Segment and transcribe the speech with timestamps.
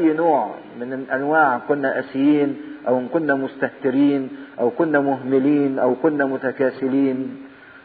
[0.00, 2.56] أي نوع من أنواع كنا أسيين
[2.88, 7.42] أو كنا مستهترين أو كنا مهملين أو كنا متكاسلين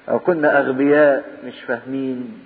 [0.10, 2.40] أو كنا أغبياء مش فاهمين.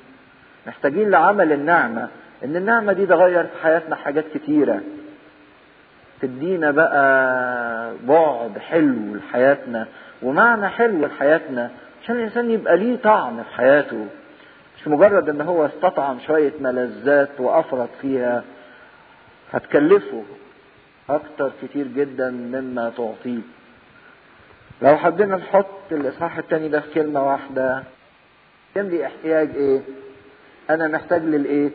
[0.68, 2.08] محتاجين لعمل النعمة
[2.46, 4.82] إن النعمة دي تغير في حياتنا حاجات كتيرة.
[6.22, 9.88] تدينا بقى بعد حلو لحياتنا.
[10.24, 11.72] ومعنى حلو لحياتنا
[12.04, 14.06] عشان الإنسان يبقى ليه طعم في حياته.
[14.78, 18.44] مش مجرد إن هو استطعم شوية ملذات وأفرط فيها
[19.54, 20.24] هتكلفه
[21.10, 23.42] أكتر كتير جدا مما تعطيه.
[24.82, 27.84] لو حبينا نحط الإصحاح التاني ده في كلمة واحدة
[28.76, 29.82] كان لي احتياج إيه؟
[30.70, 31.70] أنا محتاج للإيه؟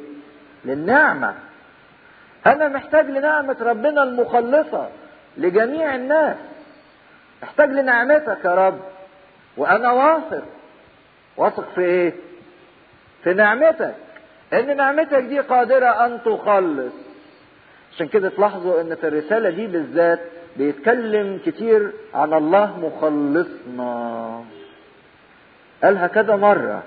[0.65, 1.35] للنعمة.
[2.47, 4.89] أنا محتاج لنعمة ربنا المخلصة
[5.37, 6.37] لجميع الناس.
[7.43, 8.81] محتاج لنعمتك يا رب.
[9.57, 10.45] وأنا واثق.
[11.37, 12.13] واثق في إيه؟
[13.25, 13.95] في نعمتك.
[14.53, 17.08] إن نعمتك دي قادرة أن تخلص.
[17.95, 20.21] عشان كده تلاحظوا إن في الرسالة دي بالذات
[20.57, 24.41] بيتكلم كتير عن الله مخلصنا.
[25.85, 26.83] قالها كذا مرة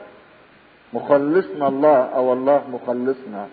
[0.94, 3.48] مخلصنا الله أو الله مخلصنا.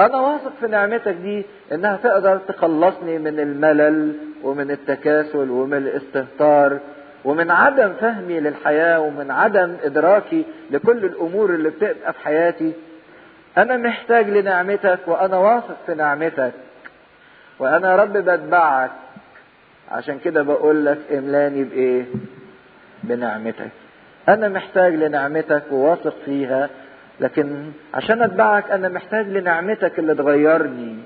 [0.00, 6.78] أنا واثق في نعمتك دي إنها تقدر تخلصني من الملل ومن التكاسل ومن الاستهتار
[7.24, 12.72] ومن عدم فهمي للحياة ومن عدم إدراكي لكل الأمور اللي بتبقى في حياتي.
[13.58, 16.52] أنا محتاج لنعمتك وأنا واثق في نعمتك.
[17.58, 18.90] وأنا رب بتبعك.
[19.90, 22.04] عشان كده بقول لك إملاني بإيه؟
[23.02, 23.70] بنعمتك.
[24.28, 26.70] أنا محتاج لنعمتك وواثق فيها
[27.20, 30.96] لكن عشان أتبعك أنا محتاج لنعمتك اللي تغيرني.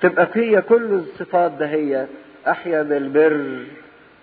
[0.00, 2.06] تبقى فيا كل الصفات دهية
[2.48, 3.64] أحيا بالبر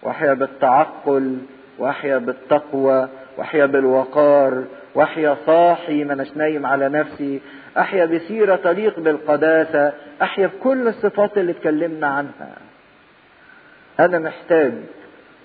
[0.03, 1.37] وأحيا بالتعقل
[1.77, 4.63] وأحيا بالتقوى وأحيا بالوقار
[4.95, 7.41] وأحيا صاحي ما نايم على نفسي.
[7.77, 12.55] أحيا بسيرة تليق بالقداسة أحيا بكل الصفات اللي اتكلمنا عنها.
[13.99, 14.73] أنا محتاج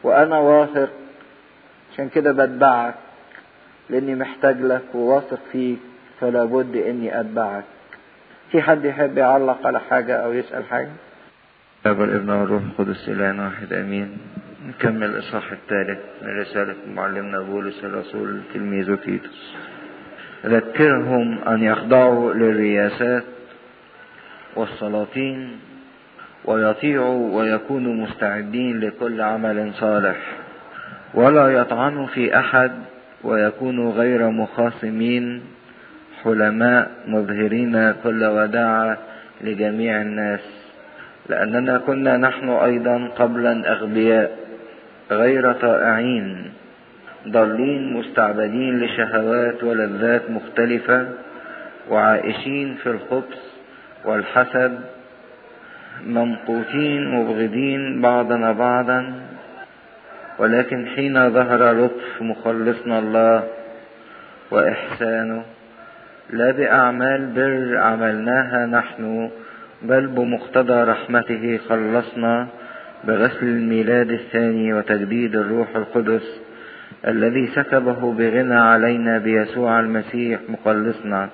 [0.02, 0.90] وأنا واثق
[1.92, 2.94] عشان كده بتبعك
[3.90, 5.78] لأني محتاج لك وواثق فيك
[6.20, 7.64] فلا بد إني أتبعك.
[8.50, 10.90] في حد يحب يعلق على حاجة أو يسأل حاجة؟
[11.86, 14.18] الاب والابن والروح القدس اله واحد أمين.
[14.66, 19.56] نكمل الإصحاح الثالث من رسالة معلمنا بولس الرسول تلميذه تيتوس.
[20.46, 23.24] ذكرهم أن يخضعوا للرياسات
[24.56, 25.58] والسلاطين
[26.44, 30.16] ويطيعوا ويكونوا مستعدين لكل عمل صالح
[31.14, 32.72] ولا يطعنوا في أحد
[33.24, 35.42] ويكونوا غير مخاصمين
[36.24, 38.98] حلماء مظهرين كل وداعة
[39.40, 40.40] لجميع الناس
[41.28, 44.38] لأننا كنا نحن أيضا قبلا أغبياء
[45.10, 46.52] غير طائعين
[47.32, 51.08] ضالين مستعبدين لشهوات ولذات مختلفة
[51.90, 53.38] وعائشين في الخبث
[54.04, 54.78] والحسد
[56.06, 59.12] ممقوتين مبغضين بعضنا بعضا.
[60.38, 63.44] ولكن حين ظهر لطف مخلصنا الله
[64.50, 65.42] وإحسانه
[66.30, 69.30] لا بأعمال بر عملناها نحن
[69.82, 72.46] بل بمقتضى رحمته خلصنا
[73.04, 76.47] بغسل الميلاد الثاني وتجديد الروح القدس.
[77.06, 81.28] الذي سكبه بغنى علينا بيسوع المسيح مخلصنا.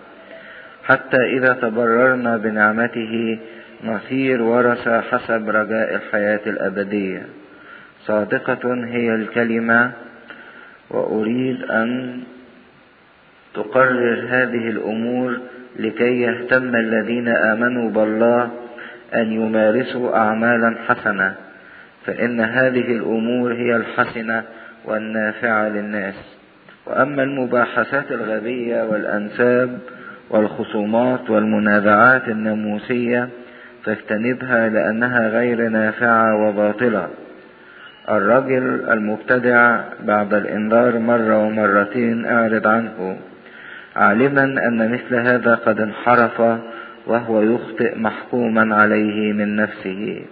[0.85, 3.39] حتى إذا تبررنا بنعمته
[3.85, 7.23] نصير ورثة حسب رجاء الحياة الأبدية.
[8.07, 9.93] صادقة هي الكلمة
[10.91, 12.21] وأريد أن
[13.55, 15.39] تقرر هذه الأمور
[15.79, 18.51] لكي يهتم الذين آمنوا بالله
[19.15, 21.35] أن يمارسوا أعمالا حسنة
[22.07, 24.45] فإن هذه الأمور هي الحسنة
[24.85, 26.15] والنافعة للناس.
[26.87, 29.79] وأما المباحثات الغبية والأنساب
[30.31, 33.29] والخصومات والمنازعات الناموسية
[33.85, 37.09] فاجتنبها لأنها غير نافعة وباطلة.
[38.11, 43.17] الرجل المبتدع بعد الإنذار مرة ومرتين أعرض عنه
[43.97, 46.43] عالما أن مثل هذا قد انحرف
[47.07, 50.23] وهو يخطئ محكوما عليه من نفسه.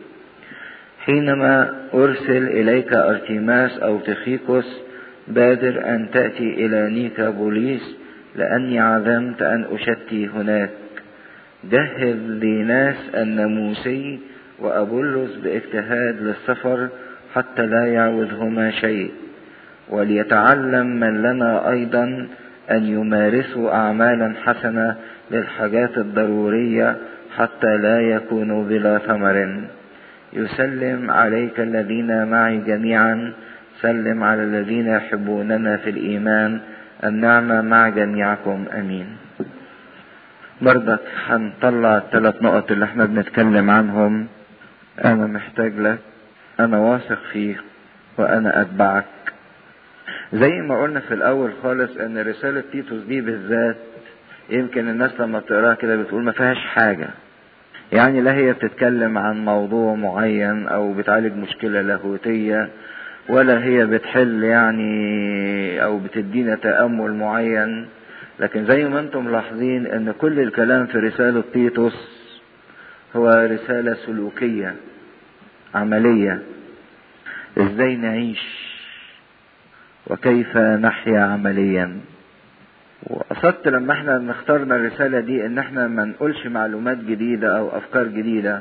[1.04, 4.82] حينما أرسل إليك أرتيماس أو تخيكوس
[5.28, 7.96] بادر أن تأتي إلى نيكابوليس
[8.36, 10.70] لأني عزمت أن أشتي هناك.
[11.70, 14.18] جهز لي ناس الناموسي
[14.58, 16.88] وأبولس باجتهاد للسفر
[17.34, 19.10] حتى لا يعوزهما شيء.
[19.88, 22.28] وليتعلم من لنا أيضا
[22.70, 24.96] أن يمارسوا أعمالا حسنة
[25.30, 26.96] للحاجات الضرورية
[27.36, 29.60] حتى لا يكونوا بلا ثمر.
[30.32, 33.32] يسلم عليك الذين معي جميعا.
[33.80, 36.60] سلم على الذين يحبوننا في الإيمان.
[37.04, 38.64] النعمة مع جميعكم.
[38.78, 39.06] أمين.
[40.60, 44.26] برضك هنطلع الثلاث نقط اللي إحنا بنتكلم عنهم.
[45.04, 45.98] أنا محتاج لك.
[46.60, 47.60] أنا واثق فيك.
[48.18, 49.04] وأنا أتبعك.
[50.32, 53.76] زي ما قلنا في الأول خالص إن رسالة تيتوس دي بالذات
[54.50, 57.08] يمكن الناس لما بتقراها كده بتقول ما فيهاش حاجة.
[57.92, 62.68] يعني لا هي بتتكلم عن موضوع معين أو بتعالج مشكلة لاهوتية
[63.28, 67.86] ولا هي بتحل يعني أو بتدينا تأمل معين.
[68.40, 72.22] لكن زي ما أنتم ملاحظين إن كل الكلام في رسالة تيتوس
[73.16, 74.74] هو رسالة سلوكية
[75.74, 76.42] عملية.
[77.58, 78.72] إزاي نعيش؟
[80.06, 82.00] وكيف نحيا عمليا؟
[83.06, 88.60] وقصدت لما إحنا اخترنا الرسالة دي ان إحنا ما نقولش معلومات جديدة أو افكار جديدة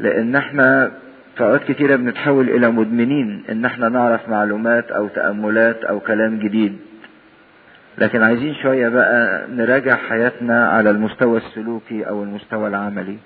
[0.00, 0.92] لأن إحنا
[1.36, 6.78] في اوقات كتيرة بنتحول إلى مدمنين ان إحنا نعرف معلومات أو تأملات أو كلام جديد.
[7.98, 13.16] لكن عايزين شوية بقى نراجع حياتنا على المستوى السلوكي أو المستوى العملي.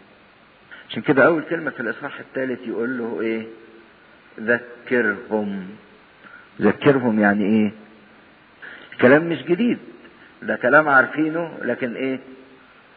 [0.91, 3.47] عشان كده اول كلمة في الاصحاح الثالث يقول له إيه؟
[4.41, 5.67] ذكرهم.
[6.63, 7.73] ذكرهم يعني إيه؟
[9.01, 9.79] كلام مش جديد.
[10.43, 12.19] ده كلام عارفينه لكن إيه؟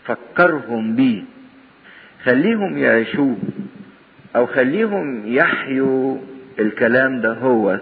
[0.06, 1.24] فكرهم بيه.
[2.24, 3.38] خليهم يعيشوه
[4.36, 6.18] أو خليهم يحيوا
[6.60, 7.80] الكلام ده هو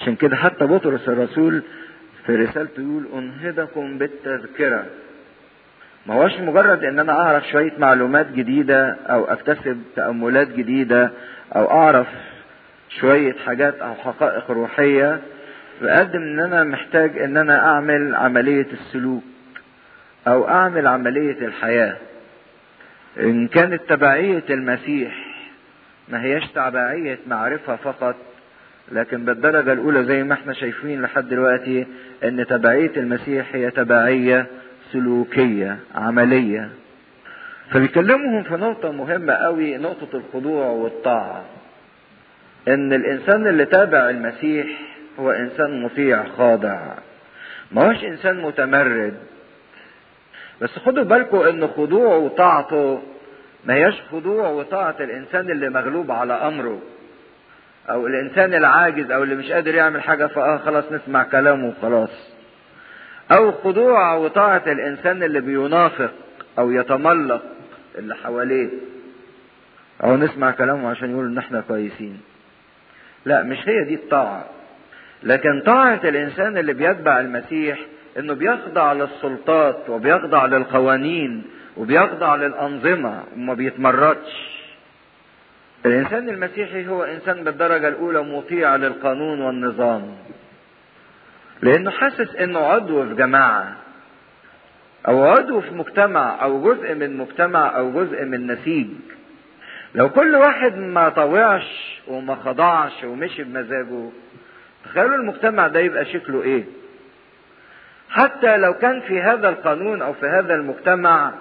[0.00, 1.62] عشان كده حتى بطرس الرسول
[2.26, 4.86] في رسالته يقول انهضكم بالتذكرة.
[6.06, 11.10] ما هوش مجرد إن أنا أعرف شوية معلومات جديدة أو أكتسب تأملات جديدة
[11.56, 12.06] أو أعرف
[13.00, 15.20] شوية حاجات أو حقائق روحية.
[15.82, 19.22] بقدم إن أنا محتاج إن أنا أعمل عملية السلوك
[20.28, 21.96] أو أعمل عملية الحياة.
[23.20, 25.14] إن كانت تبعية المسيح
[26.08, 28.16] ما هيش تبعية معرفة فقط
[28.92, 31.86] لكن بالدرجة الأولى زي ما إحنا شايفين لحد دلوقتي
[32.24, 34.46] إن تبعية المسيح هي تبعية
[34.92, 36.68] سلوكية عملية.
[37.70, 41.44] فبيكلمهم في نقطة مهمة قوي نقطة الخضوع والطاعة.
[42.68, 44.66] إن الإنسان اللي تابع المسيح
[45.20, 46.80] هو إنسان مطيع خاضع.
[47.72, 49.14] ما هوش إنسان متمرد.
[50.60, 53.02] بس خدوا بالكم إن خضوعه وطاعته
[53.64, 56.82] ما هياش خضوع وطاعة الإنسان اللي مغلوب على أمره
[57.90, 62.32] أو الإنسان العاجز أو اللي مش قادر يعمل حاجة فآه خلاص نسمع كلامه وخلاص.
[63.32, 66.10] أو خضوع وطاعة الإنسان اللي بينافق
[66.58, 67.42] أو يتملق
[67.98, 68.68] اللي حواليه.
[70.04, 72.20] أو نسمع كلامه عشان يقول إن إحنا كويسين.
[73.24, 74.59] لا مش هي دي الطاعة.
[75.22, 77.78] لكن طاعة الإنسان اللي بيتبع المسيح
[78.18, 81.44] إنه بيخضع للسلطات وبيخضع للقوانين
[81.76, 84.60] وبيخضع للأنظمة وما بيتمردش.
[85.86, 90.14] الإنسان المسيحي هو إنسان بالدرجة الأولى مطيع للقانون والنظام.
[91.62, 93.76] لأنه حاسس إنه عضو في جماعة
[95.08, 98.88] أو عضو في مجتمع أو جزء من مجتمع أو جزء من نسيج.
[99.94, 104.08] لو كل واحد ما طوعش وما خضعش ومشي بمزاجه
[104.90, 106.64] تخيلوا المجتمع ده يبقى شكله إيه؟
[108.10, 111.32] حتى لو كان في هذا القانون أو في هذا المجتمع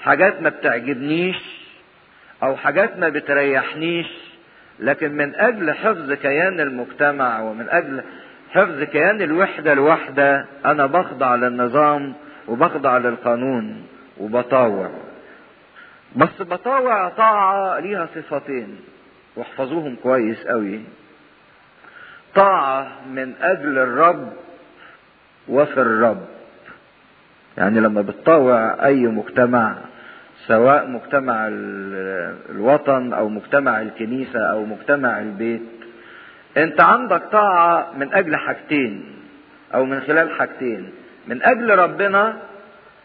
[0.00, 1.68] حاجات ما بتعجبنيش
[2.42, 4.06] أو حاجات ما بتريحنيش
[4.80, 8.02] لكن من أجل حفظ كيان المجتمع ومن أجل
[8.50, 12.14] حفظ كيان الوحدة الواحدة أنا بخضع للنظام
[12.48, 13.86] وبخضع للقانون
[14.20, 14.90] وبطاوع.
[16.16, 18.80] بس بطاوع طاعة ليها صفتين
[19.36, 20.80] واحفظوهم كويس قوي
[22.38, 24.32] طاعة من أجل الرب
[25.48, 26.26] وفي الرب.
[27.56, 29.74] يعني لما بتطاوع أي مجتمع
[30.46, 31.48] سواء مجتمع
[32.50, 35.62] الوطن أو مجتمع الكنيسة أو مجتمع البيت
[36.56, 39.04] أنت عندك طاعة من أجل حاجتين
[39.74, 40.90] أو من خلال حاجتين.
[41.26, 42.36] من أجل ربنا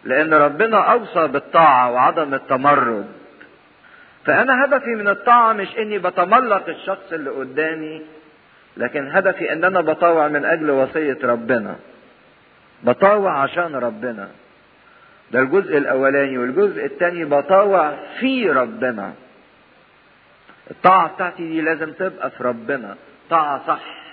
[0.03, 3.05] لأن ربنا أوصى بالطاعة وعدم التمرد.
[4.25, 8.01] فأنا هدفي من الطاعة مش إني بتملق الشخص اللي قدامي
[8.77, 11.75] لكن هدفي ان أنا بطاوع من أجل وصية ربنا.
[12.83, 14.27] بطاوع عشان ربنا.
[15.31, 19.13] ده الجزء الأولاني والجزء الثاني بطاوع في ربنا.
[20.71, 22.95] الطاعة بتاعتي دي لازم تبقى في ربنا.
[23.29, 24.03] طاعة صح.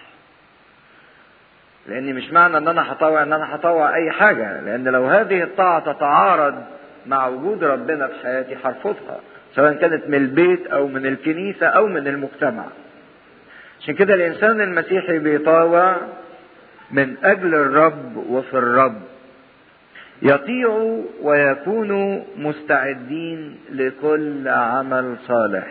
[1.87, 4.61] لأن مش معنى إن أنا هطاوع إن أنا هطاوع أي حاجة.
[4.61, 6.65] لأن لو هذه الطاعة تتعارض
[7.07, 9.21] مع وجود ربنا في حياتي هرفضها.
[9.55, 12.65] سواء كانت من البيت أو من الكنيسة أو من المجتمع.
[13.81, 15.97] عشان كده الإنسان المسيحي بيطاوع
[16.91, 19.03] من أجل الرب وفي الرب.
[20.23, 25.67] يطيع ويكون مستعدين لكل عمل صالح.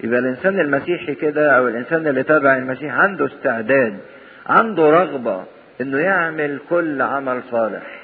[0.00, 3.98] يبقى الإنسان المسيحي كده أو الإنسان اللي تابع المسيح عنده استعداد
[4.46, 5.44] عنده رغبة
[5.80, 8.00] إنه يعمل كل عمل صالح.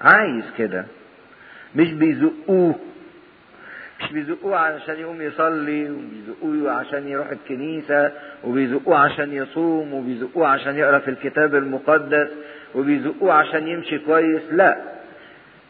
[0.00, 0.84] عايز كده
[1.76, 2.70] مش بيزقوه.
[2.70, 2.85] مش
[4.12, 8.12] بيزقوه عشان يقوم يصلي وبيزقوه عشان يروح الكنيسة
[8.44, 12.28] وبيزقوه عشان يصوم وبيزقوه عشان يقرأ في الكتاب المقدس
[12.74, 14.42] وبيزقوه عشان يمشي كويس.
[14.52, 14.76] لا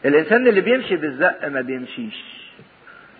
[0.05, 2.47] الإنسان اللي بيمشي بالزق ما بيمشيش.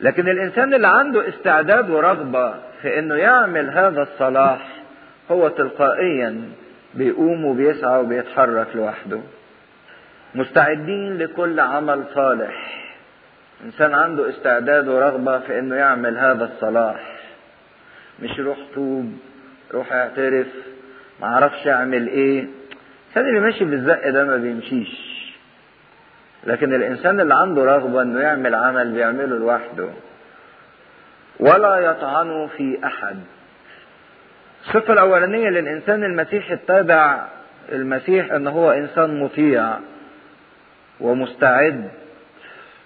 [0.01, 4.67] لكن الإنسان اللي عنده استعداد ورغبة في إنه يعمل هذا الصلاح
[5.31, 6.41] هو تلقائيا
[6.93, 9.19] بيقوم وبيسعى وبيتحرك لوحده.
[10.35, 12.86] مستعدين لكل عمل صالح.
[13.65, 17.17] إنسان عنده استعداد ورغبة في إنه يعمل هذا الصلاح.
[18.19, 19.17] مش روح توب
[19.73, 20.47] روح اعترف
[21.21, 22.39] ما أعرفش اعمل إيه.
[22.39, 25.17] الإنسان اللي ماشي بالزق ده ما بيمشيش.
[26.43, 29.89] لكن الإنسان اللي عنده رغبة إنه يعمل عمل بيعمله لوحده.
[31.39, 33.19] ولا يطعن في أحد.
[34.61, 37.27] الصفة الأولانية للإنسان المسيحي التابع
[37.71, 39.77] المسيح إن هو إنسان مطيع
[40.99, 41.89] ومستعد.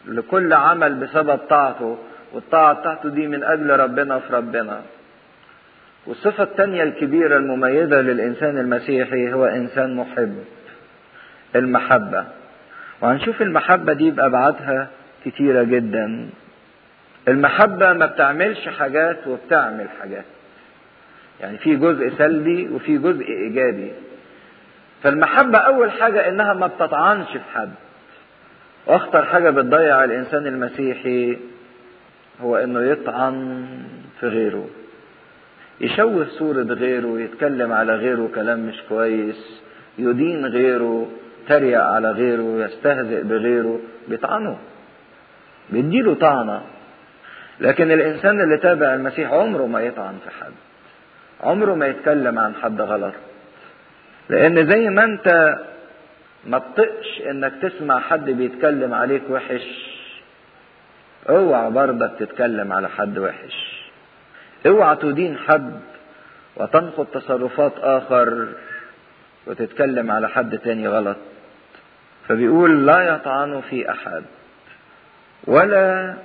[0.07, 1.97] لكل عمل بسبب طاعته
[2.33, 4.81] والطاعة بتاعته دي من أجل ربنا في ربنا.
[6.07, 10.35] والصفة الثانية الكبيرة المميزة للإنسان المسيحي هو إنسان محب
[11.55, 12.25] المحبة.
[13.01, 14.87] وهنشوف المحبة دي بأبعادها
[15.25, 16.29] كتيرة جدا.
[17.27, 20.25] المحبة ما بتعملش حاجات وبتعمل حاجات.
[21.41, 23.91] يعني في جزء سلبي وفي جزء إيجابي.
[25.03, 27.71] فالمحبة أول حاجة إنها ما بتطعنش في حد.
[28.85, 31.37] واخطر حاجة بتضيع الإنسان المسيحي
[32.41, 33.65] هو إنه يطعن
[34.19, 34.67] في غيره
[35.81, 39.61] يشوه صورة غيره يتكلم على غيره كلام مش كويس
[39.97, 41.07] يدين غيره
[41.47, 44.57] تريق على غيره يستهزئ بغيره بيطعنه
[45.69, 46.61] بيديله طعنة.
[47.59, 50.51] لكن الإنسان اللي تابع المسيح عمره ما يطعن في حد
[51.43, 53.13] عمره ما يتكلم عن حد غلط.
[54.29, 55.55] لأن زي ما أنت
[56.45, 59.91] ما تطقش إنك تسمع حد بيتكلم عليك وحش.
[61.29, 63.83] اوعى برضك تتكلم على حد وحش.
[64.67, 65.79] اوعى تدين حد
[66.55, 68.47] وتنقض تصرفات آخر
[69.47, 71.17] وتتكلم على حد تاني غلط.
[72.27, 74.23] فبيقول لا يطعن في أحد
[75.47, 76.15] ولا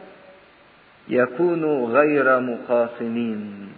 [1.09, 3.69] يكونوا غير مخاصمين.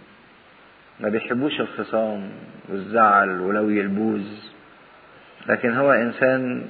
[0.99, 2.29] ما بيحبوش الخصام
[2.69, 4.49] والزعل ولو يلبوز.
[5.47, 6.65] لكن هو إنسان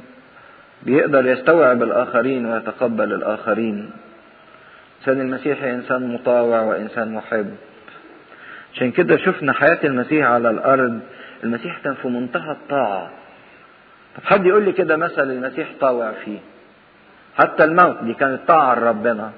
[0.83, 3.91] بيقدر يستوعب الآخرين ويتقبل الآخرين.
[4.99, 7.55] إنسان المسيحي إنسان مطاوع وإنسان محب.
[8.73, 10.99] عشان كده شفنا حياة المسيح على الأرض.
[11.43, 13.11] المسيح كان في منتهى الطاعة.
[14.17, 16.39] طب حد يقول لي كده مثل المسيح طاوع فيه؟
[17.37, 19.31] حتى الموت دي كانت طاعة لربنا.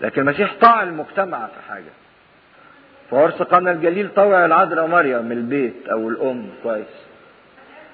[0.00, 1.92] لكن المسيح طاع المجتمع في حاجة.
[3.10, 6.46] فورس قنا الجليل طوع العذراء مريم البيت أو الأم.
[6.62, 7.13] كويس.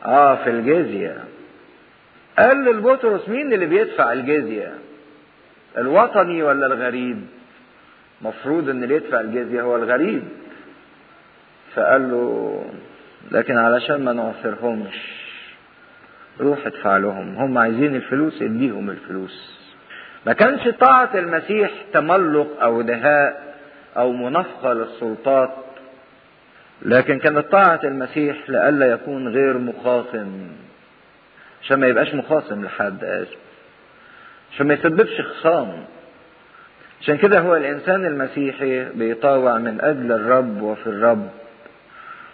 [0.04, 1.24] آه في الجزية.
[2.38, 4.74] قال للبطرس مين اللي بيدفع الجزية؟
[5.78, 7.26] الوطني ولا الغريب؟
[8.22, 10.22] مفروض إن اللي يدفع الجزية هو الغريب.
[11.74, 12.64] فقال له
[13.32, 15.20] لكن علشان ما نعثرهمش
[16.40, 17.36] روح ادفع لهم.
[17.36, 19.60] هم عايزين الفلوس اديهم الفلوس.
[20.26, 23.54] ما كانش طاعة المسيح تملق أو دهاء
[23.96, 25.50] أو منافقة للسلطات.
[26.82, 30.48] لكن كانت طاعة المسيح لئلا يكون غير مخاصم.
[31.62, 33.36] عشان ما يبقاش مخاصم لحد آسف.
[34.52, 35.72] عشان ما يسببش خصام.
[37.00, 41.28] عشان كده هو الإنسان المسيحي بيطاوع من أجل الرب وفي الرب.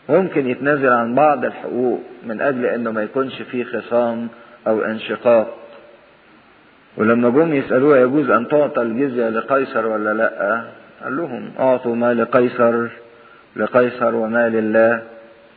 [0.08, 4.28] ممكن يتنازل عن بعض الحقوق من أجل إنه ما يكونش فيه خصام
[4.66, 5.56] أو انشقاق.
[6.96, 10.64] ولما جم يسألوه يجوز أن تعطى الجزية لقيصر ولا لأ؟
[11.04, 12.88] قال لهم أعطوا ما لقيصر.
[13.56, 15.02] لقيصر وما لله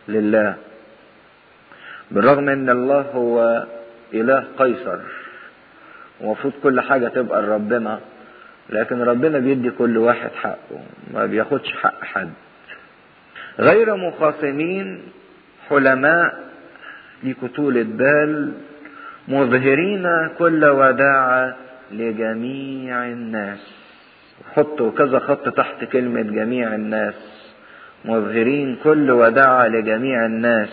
[0.07, 0.55] لله.
[2.11, 3.65] بالرغم إن الله هو
[4.13, 4.99] إله قيصر
[6.21, 7.99] ومفروض كل حاجة تبقى لربنا
[8.69, 10.79] لكن ربنا بيدي كل واحد حقه
[11.13, 12.29] ما بياخدش حق حد.
[13.59, 15.01] غير مخاصمين
[15.69, 16.39] حلماء
[17.23, 18.53] ليكوا طولة بال
[19.27, 21.55] مظهرين كل وداعة
[21.91, 23.59] لجميع الناس.
[24.55, 27.38] حطوا كذا خط تحت كلمة جميع الناس.
[28.05, 30.69] مظهرين كل وداعة لجميع الناس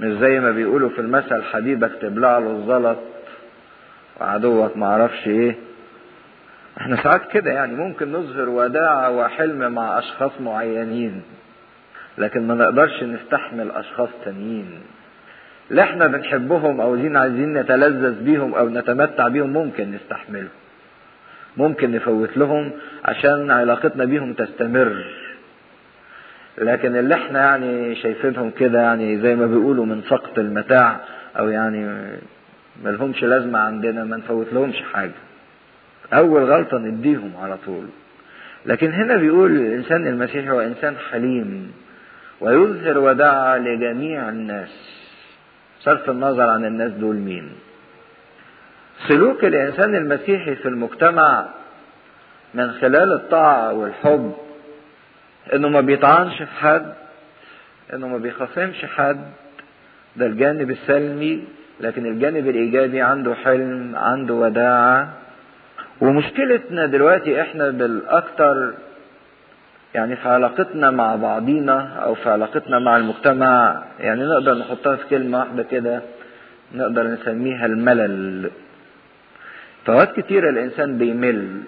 [0.00, 2.98] مش زي ما بيقولوا في المثل حبيبك تبلع له الزلط
[4.20, 5.56] وعدوك معرفش إيه.
[6.80, 11.22] إحنا ساعات كده يعني ممكن نظهر وداعة وحلم مع أشخاص معينين
[12.18, 14.80] لكن ما نقدرش نستحمل أشخاص تانيين.
[15.70, 20.48] اللي إحنا بنحبهم أو عايزين نتلذذ بيهم أو نتمتع بيهم ممكن نستحملهم
[21.56, 22.72] ممكن نفوت لهم
[23.04, 25.04] عشان علاقتنا بيهم تستمر.
[26.60, 31.00] لكن اللي إحنا يعني شايفينهم كده يعني زي ما بيقولوا من سقط المتاع
[31.38, 32.06] أو يعني
[32.84, 35.12] ملهمش لازمة عندنا ما نفوت لهمش حاجة.
[36.12, 37.84] أول غلطة نديهم على طول.
[38.66, 41.72] لكن هنا بيقول الإنسان المسيحي هو إنسان حليم
[42.40, 45.00] ويظهر وداعة لجميع الناس.
[45.80, 47.52] صرف النظر عن الناس دول مين؟
[49.08, 51.46] سلوك الإنسان المسيحي في المجتمع
[52.54, 54.34] من خلال الطاعة والحب
[55.54, 56.92] إنه ما بيطعنش في حد
[57.94, 59.20] إنه ما بيخاصمش حد.
[60.16, 61.44] ده الجانب السلمي
[61.80, 65.08] لكن الجانب الإيجابي عنده حلم عنده وداعة.
[66.00, 68.72] ومشكلتنا دلوقتي إحنا بالأكتر
[69.94, 75.38] يعني في علاقتنا مع بعضينا أو في علاقتنا مع المجتمع يعني نقدر نحطها في كلمة
[75.38, 76.02] واحدة كده
[76.74, 78.50] نقدر نسميها الملل.
[79.86, 81.60] فوقت كتيرة الإنسان بيمل.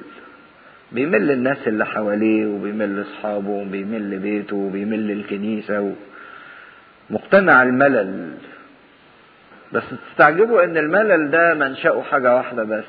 [0.93, 5.95] بيمل الناس اللي حواليه وبيمل أصحابه وبيمل بيته وبيمل الكنيسة
[7.11, 8.31] مقتنع الملل.
[9.73, 12.85] بس تستعجبوا إن الملل ده منشأه حاجة واحدة بس.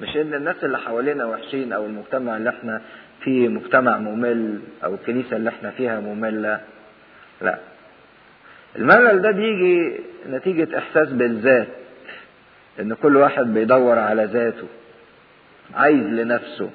[0.00, 2.82] مش إن الناس اللي حوالينا وحشين أو المجتمع اللي إحنا
[3.20, 6.60] فيه مجتمع ممل أو الكنيسة اللي إحنا فيها مملة.
[7.42, 7.58] لا.
[8.76, 10.00] الملل ده بيجي
[10.30, 11.68] نتيجة إحساس بالذات.
[12.80, 14.66] إن كل واحد بيدور على ذاته.
[15.74, 16.70] عايز لنفسه.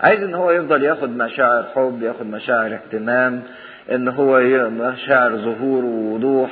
[0.00, 3.42] عايز إن هو يفضل ياخد مشاعر حب ياخد مشاعر اهتمام
[3.92, 6.50] إن هو مشاعر ظهور ووضوح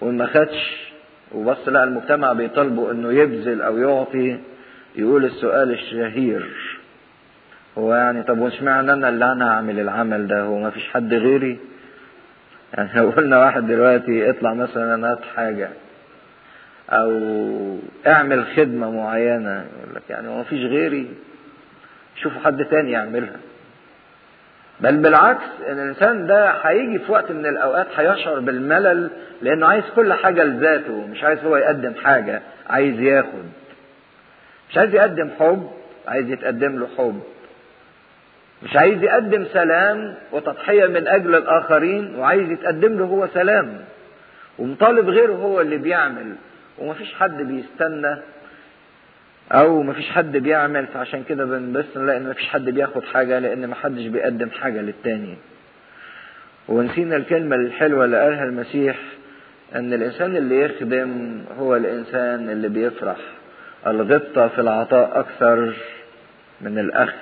[0.00, 0.86] وما خدش.
[1.34, 4.38] وبص لا المجتمع بيطالبه إنه يبذل أو يعطي.
[4.96, 6.50] يقول السؤال الشهير.
[7.78, 11.14] هو يعني طب وش معنى أنا اللي أنا أعمل العمل ده؟ هو ما فيش حد
[11.14, 11.58] غيري؟
[12.74, 15.68] يعني لو قلنا واحد دلوقتي اطلع مثلا هات حاجة
[16.90, 17.10] أو
[18.06, 21.08] اعمل خدمة معينة يقول لك يعني ما فيش غيري.
[22.22, 23.36] شوفوا حد تاني يعملها.
[24.80, 29.10] بل بالعكس ان الإنسان ده هيجي في وقت من الأوقات هيشعر بالملل
[29.42, 33.44] لأنه عايز كل حاجة لذاته مش عايز هو يقدم حاجة عايز ياخد.
[34.70, 35.70] مش عايز يقدم حب
[36.08, 37.20] عايز يتقدم له حب.
[38.62, 43.78] مش عايز يقدم سلام وتضحية من أجل الآخرين وعايز يتقدم له هو سلام.
[44.58, 46.34] ومطالب غيره هو اللي بيعمل.
[46.78, 48.16] ومفيش حد بيستنى
[49.52, 54.06] أو مفيش حد بيعمل فعشان كده بنبص نلاقي ان مفيش حد بياخد حاجة لأن محدش
[54.06, 55.36] بيقدم حاجة للتاني.
[56.68, 58.96] ونسينا الكلمة الحلوة اللي قالها المسيح
[59.74, 63.16] إن الإنسان اللي يخدم هو الإنسان اللي بيفرح.
[63.86, 65.74] الغبطة في العطاء أكثر
[66.60, 67.16] من الأخذ.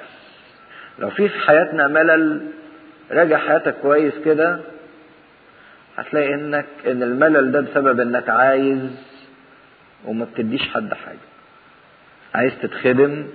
[0.98, 2.46] لو في في حياتنا ملل
[3.10, 4.60] راجع حياتك كويس كده
[5.96, 8.80] هتلاقي انك إن الملل ده بسبب إنك عايز
[10.06, 11.18] وما بتديش حد حاجة.
[12.34, 13.26] عايز تتخدم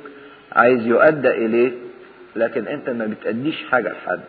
[0.51, 1.73] عايز يؤدى اليك
[2.35, 4.19] لكن أنت ما بتأديش حاجة لحد.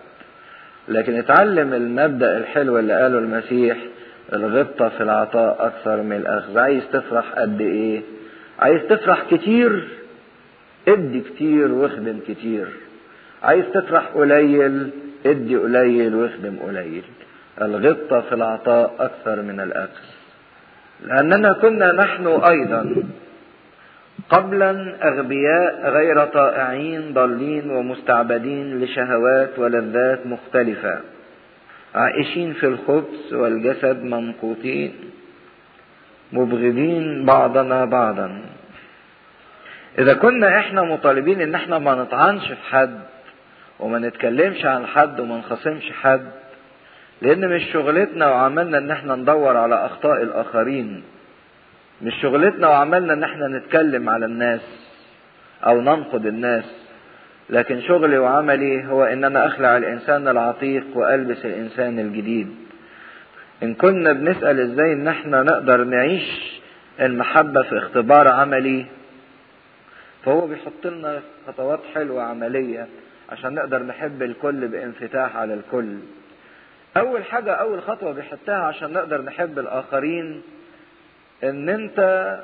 [0.88, 3.76] لكن اتعلم المبدأ الحلو اللي قاله المسيح
[4.32, 6.58] الغبطة في العطاء أكثر من الأخذ.
[6.58, 8.00] عايز تفرح قد إيه؟
[8.58, 9.88] عايز تفرح كتير
[10.88, 12.66] ادي كتير واخدم كتير.
[13.42, 14.90] عايز تفرح قليل
[15.26, 17.02] ادي قليل واخدم قليل.
[17.62, 20.19] الغبطة في العطاء أكثر من الأخذ.
[21.02, 22.94] لأننا كنا نحن أيضا
[24.28, 31.00] قبلا أغبياء غير طائعين ضالين ومستعبدين لشهوات ولذات مختلفة.
[31.94, 34.92] عائشين في الخبث والجسد منقوطين
[36.32, 38.42] مبغضين بعضنا بعضا.
[39.98, 42.98] إذا كنا إحنا مطالبين إن إحنا ما نطعنش في حد
[43.80, 46.26] وما نتكلمش عن حد وما نخاصمش حد
[47.22, 51.02] لأن مش شغلتنا وعملنا إن إحنا ندور على أخطاء الآخرين.
[52.02, 54.60] مش شغلتنا وعملنا إن إحنا نتكلم على الناس
[55.66, 56.64] أو ننقد الناس.
[57.50, 62.54] لكن شغلي وعملي هو إن أنا أخلع الإنسان العتيق وألبس الإنسان الجديد.
[63.62, 66.60] إن كنا بنسأل إزاي إن إحنا نقدر نعيش
[67.00, 68.86] المحبة في اختبار عملي
[70.24, 72.86] فهو بيحط لنا خطوات حلوة عملية
[73.30, 75.94] عشان نقدر نحب الكل بانفتاح على الكل.
[76.96, 80.42] أول حاجة أول خطوة بيحطها عشان نقدر نحب الآخرين
[81.44, 82.38] إن أنت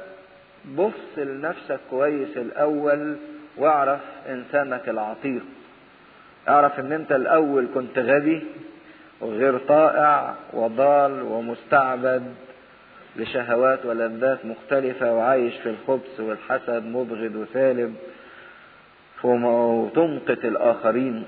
[0.76, 3.16] بص لنفسك كويس الأول
[3.56, 5.42] واعرف إنسانك العتيق.
[6.48, 8.44] اعرف إن أنت الأول كنت غبي
[9.20, 12.35] وغير طائع وضال ومستعبد
[13.16, 17.94] لشهوات ولذات مختلفة وعايش في الخبث والحسد مبغض وسالب
[19.24, 21.24] وتمقت الآخرين.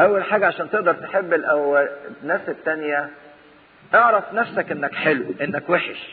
[0.00, 1.88] أول حاجة عشان تقدر تحب الأول
[2.22, 3.10] الناس التانية
[3.94, 6.08] اعرف نفسك إنك حلو إنك وحش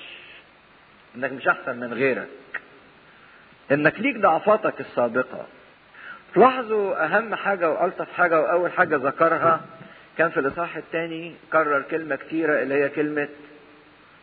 [1.15, 2.27] إنك مش أحسن من غيرك
[3.71, 5.45] إنك ليك ضعفاتك السابقة.
[6.35, 9.61] تلاحظوا أهم حاجة وألطف حاجة وأول حاجة ذكرها
[10.17, 13.27] كان في الإصحاح الثاني كرر كلمة كثيره اللي هي كلمة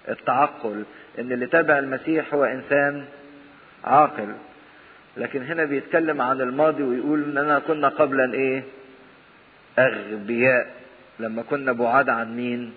[0.09, 0.85] التعقل
[1.19, 3.05] إن اللي تابع المسيح هو إنسان
[3.85, 4.35] عاقل.
[5.17, 8.63] لكن هنا بيتكلم عن الماضي ويقول اننا كنا قبلا إيه
[9.79, 10.79] أغبياء.
[11.21, 12.75] لما كنا بعاد عن مين؟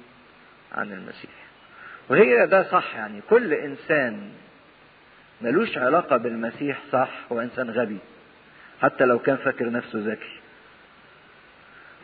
[0.72, 1.32] عن المسيح.
[2.10, 3.22] وهي ده صح يعني.
[3.30, 4.32] كل إنسان
[5.42, 7.98] ملوش علاقة بالمسيح صح هو إنسان غبي
[8.82, 10.40] حتى لو كان فاكر نفسه ذكي.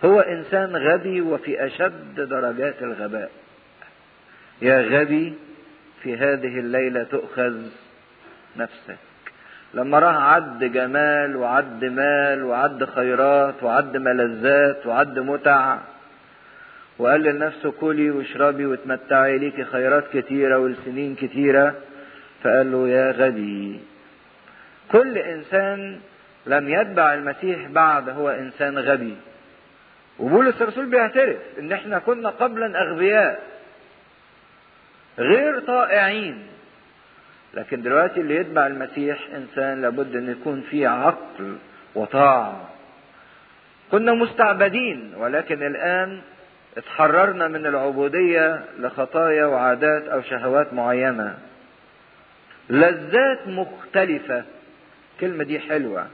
[0.06, 3.32] هو إنسان غبي وفي أشد درجات الغباء.
[4.62, 5.34] يا غبي
[6.04, 7.70] في هذه الليلة تؤخذ
[8.58, 8.98] نفسك.
[9.73, 15.77] لما راح عد جمال وعد مال وعد خيرات وعد ملذات وعد متع
[16.99, 21.75] وقال لنفسه كلي واشربي وتمتعي ليكي خيرات كتيرة والسنين كتيرة
[22.43, 23.80] فقال له يا غبي
[24.91, 25.99] كل إنسان
[26.45, 29.15] لم يتبع المسيح بعد هو إنسان غبي.
[30.19, 33.39] وبولس الرسول بيعترف إن إحنا كنا قبلا أغبياء
[35.19, 36.47] غير طائعين.
[37.54, 41.58] لكن دلوقتي اللي يتبع المسيح إنسان لابد إن يكون فيه عقل
[41.96, 42.70] وطاعة.
[43.92, 46.22] كنا مستعبدين ولكن الآن
[46.78, 51.38] اتحررنا من العبودية لخطايا وعادات أو شهوات معينة.
[52.70, 54.44] لذات مختلفة.
[55.16, 56.08] الكلمة دي حلوة.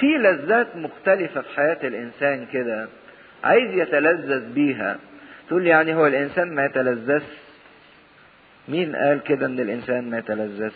[0.00, 2.88] في لذات مختلفة في حياة الإنسان كده
[3.44, 4.96] عايز يتلذذ بيها.
[5.48, 7.22] تقول يعني هو الإنسان ما يتلذذ
[8.68, 10.72] مين قال كده إن الإنسان ما يتلذذ؟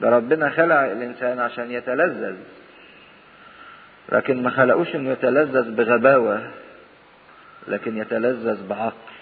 [0.00, 2.36] ده ربنا خلق الإنسان عشان يتلذذ.
[4.12, 6.42] لكن ما خلقوش إنه يتلذذ بغباوة
[7.68, 9.12] لكن يتلذذ بعقل.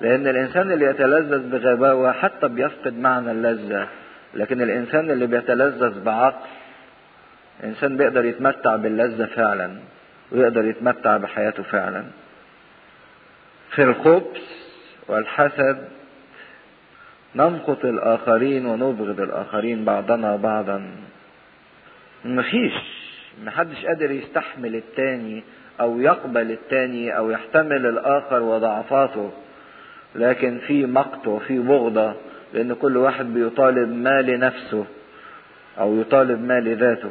[0.00, 3.88] لأن الإنسان اللي يتلذذ بغباوة حتى بيفقد معنى اللذة
[4.34, 6.46] لكن الإنسان اللي بيتلذذ بعقل
[7.64, 9.76] إنسان بيقدر يتمتع باللذة فعلا
[10.32, 12.04] ويقدر يتمتع بحياته فعلا.
[13.70, 14.40] في الخبث
[15.08, 15.88] والحسد
[17.36, 20.90] نمقت الآخرين ونبغض الآخرين بعضنا بعضا.
[22.24, 22.72] مفيش
[23.44, 25.42] محدش قادر يستحمل التاني
[25.80, 29.30] أو يقبل التاني أو يحتمل الآخر وضعفاته.
[30.14, 32.14] لكن في مقت وفي بغضة
[32.54, 34.84] لأن كل واحد بيطالب ما لنفسه
[35.78, 37.10] أو يطالب ما لذاته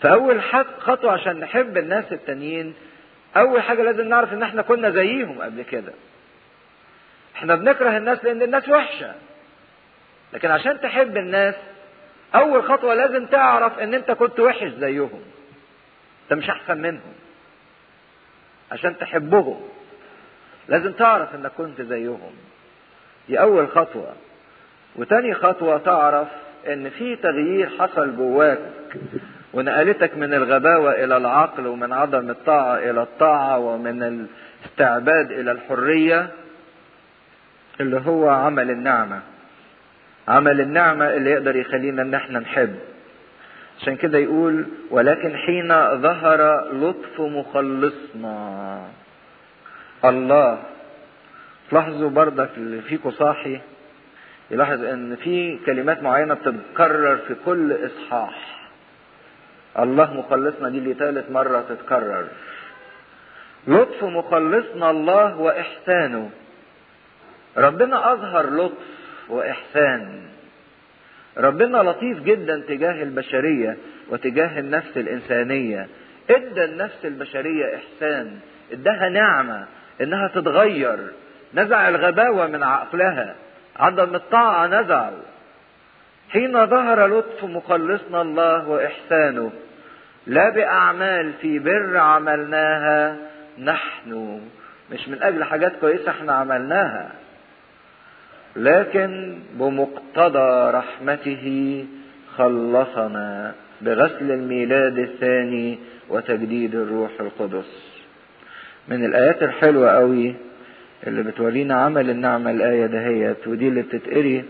[0.00, 0.40] فأول
[0.78, 2.74] خطوة عشان نحب الناس التانيين
[3.36, 5.92] أول حاجة لازم نعرف إن إحنا كنا زيهم قبل كده.
[7.36, 9.14] إحنا بنكره الناس لأن الناس وحشة.
[10.32, 11.54] لكن عشان تحب الناس
[12.34, 15.22] أول خطوة لازم تعرف إن أنت كنت وحش زيهم.
[16.24, 17.14] أنت مش أحسن منهم.
[18.72, 19.60] عشان تحبهم.
[20.68, 22.32] لازم تعرف إنك كنت زيهم.
[23.28, 24.12] دي أول خطوة.
[24.96, 26.28] وتاني خطوة تعرف
[26.66, 28.58] إن في تغيير حصل جواك
[29.52, 36.28] ونقلتك من الغباوة إلى العقل ومن عدم الطاعة إلى الطاعة ومن الاستعباد إلى الحرية.
[37.80, 39.20] اللي هو عمل النعمة.
[40.28, 42.76] عمل النعمة اللي يقدر يخلينا إن إحنا نحب.
[43.80, 45.68] عشان كده يقول ولكن حين
[46.00, 48.80] ظهر لطف مخلصنا.
[50.04, 50.62] الله
[51.70, 53.60] تلاحظوا بردك اللي فيكم صاحي
[54.50, 58.68] يلاحظ إن في كلمات معينة بتتكرر في كل إصحاح.
[59.78, 62.26] الله مخلصنا دي اللي ثالث مرة تتكرر.
[63.68, 66.30] لطف مخلصنا الله وإحسانه.
[67.56, 68.86] ربنا أظهر لطف
[69.28, 70.22] وإحسان.
[71.38, 73.76] ربنا لطيف جدا تجاه البشرية
[74.10, 75.88] وتجاه النفس الإنسانية.
[76.30, 78.38] إدى النفس البشرية إحسان
[78.72, 79.66] إداها نعمة
[80.00, 80.98] إنها تتغير.
[81.54, 83.34] نزع الغباوة من عقلها.
[83.76, 85.10] عدم الطاعة نزع.
[86.30, 89.52] حين ظهر لطف مخلصنا الله وإحسانه
[90.26, 93.16] لا بأعمال في بر عملناها
[93.58, 94.40] نحن.
[94.92, 97.10] مش من أجل حاجات كويسة إحنا عملناها.
[98.56, 101.84] لكن بمقتضى رحمته
[102.36, 107.96] خلصنا بغسل الميلاد الثاني وتجديد الروح القدس.
[108.88, 110.34] من الآيات الحلوة قوي
[111.06, 114.44] اللي بتورينا عمل النعمة الآية دهيت ودي اللي بتتقري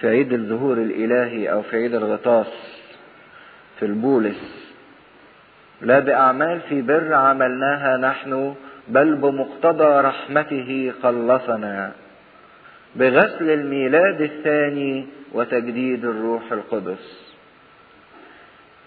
[0.00, 2.46] في عيد الظهور الإلهي أو في عيد الغطاس
[3.78, 4.64] في البولس.
[5.82, 8.54] لا بأعمال في بر عملناها نحن
[8.88, 11.92] بل بمقتضى رحمته خلصنا.
[12.96, 17.34] بغسل الميلاد الثاني وتجديد الروح القدس.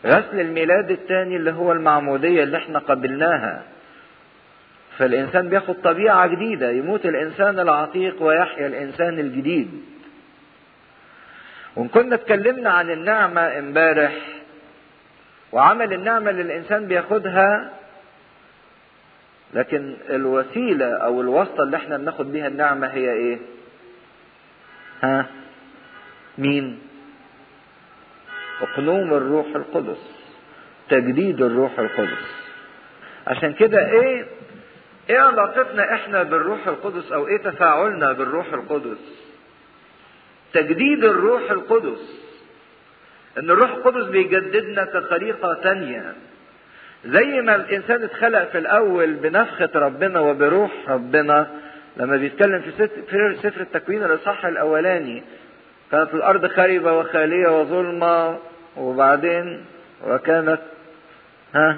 [0.05, 3.63] غسل الميلاد الثاني اللي هو المعمودية اللي إحنا قبلناها.
[4.97, 9.71] فالإنسان بياخد طبيعة جديدة يموت الإنسان العتيق ويحيا الإنسان الجديد.
[11.75, 14.13] وإن كنا اتكلمنا عن النعمة امبارح
[15.51, 17.73] وعمل النعمة اللي الإنسان بياخدها
[19.53, 23.37] لكن الوسيلة أو الواسطة اللي إحنا بناخد بيها النعمة هي إيه؟
[25.03, 25.25] ها؟
[26.37, 26.79] مين؟
[28.61, 30.11] اقنوم الروح القدس.
[30.89, 32.25] تجديد الروح القدس.
[33.27, 34.25] عشان كده إيه؟
[35.09, 38.97] إيه علاقتنا إحنا بالروح القدس أو إيه تفاعلنا بالروح القدس؟
[40.53, 42.27] تجديد الروح القدس.
[43.37, 46.13] ان الروح القدس بيجددنا كخليقة تانية.
[47.05, 51.47] زي ما الإنسان اتخلق في الأول بنفخة ربنا وبروح ربنا
[51.97, 52.71] لما بيتكلم في
[53.41, 55.23] سفر التكوين الإصحاح الأولاني
[55.91, 58.37] كانت الأرض خربة وخالية وظلمة
[58.77, 59.65] وبعدين
[60.07, 60.59] وكانت
[61.55, 61.77] ها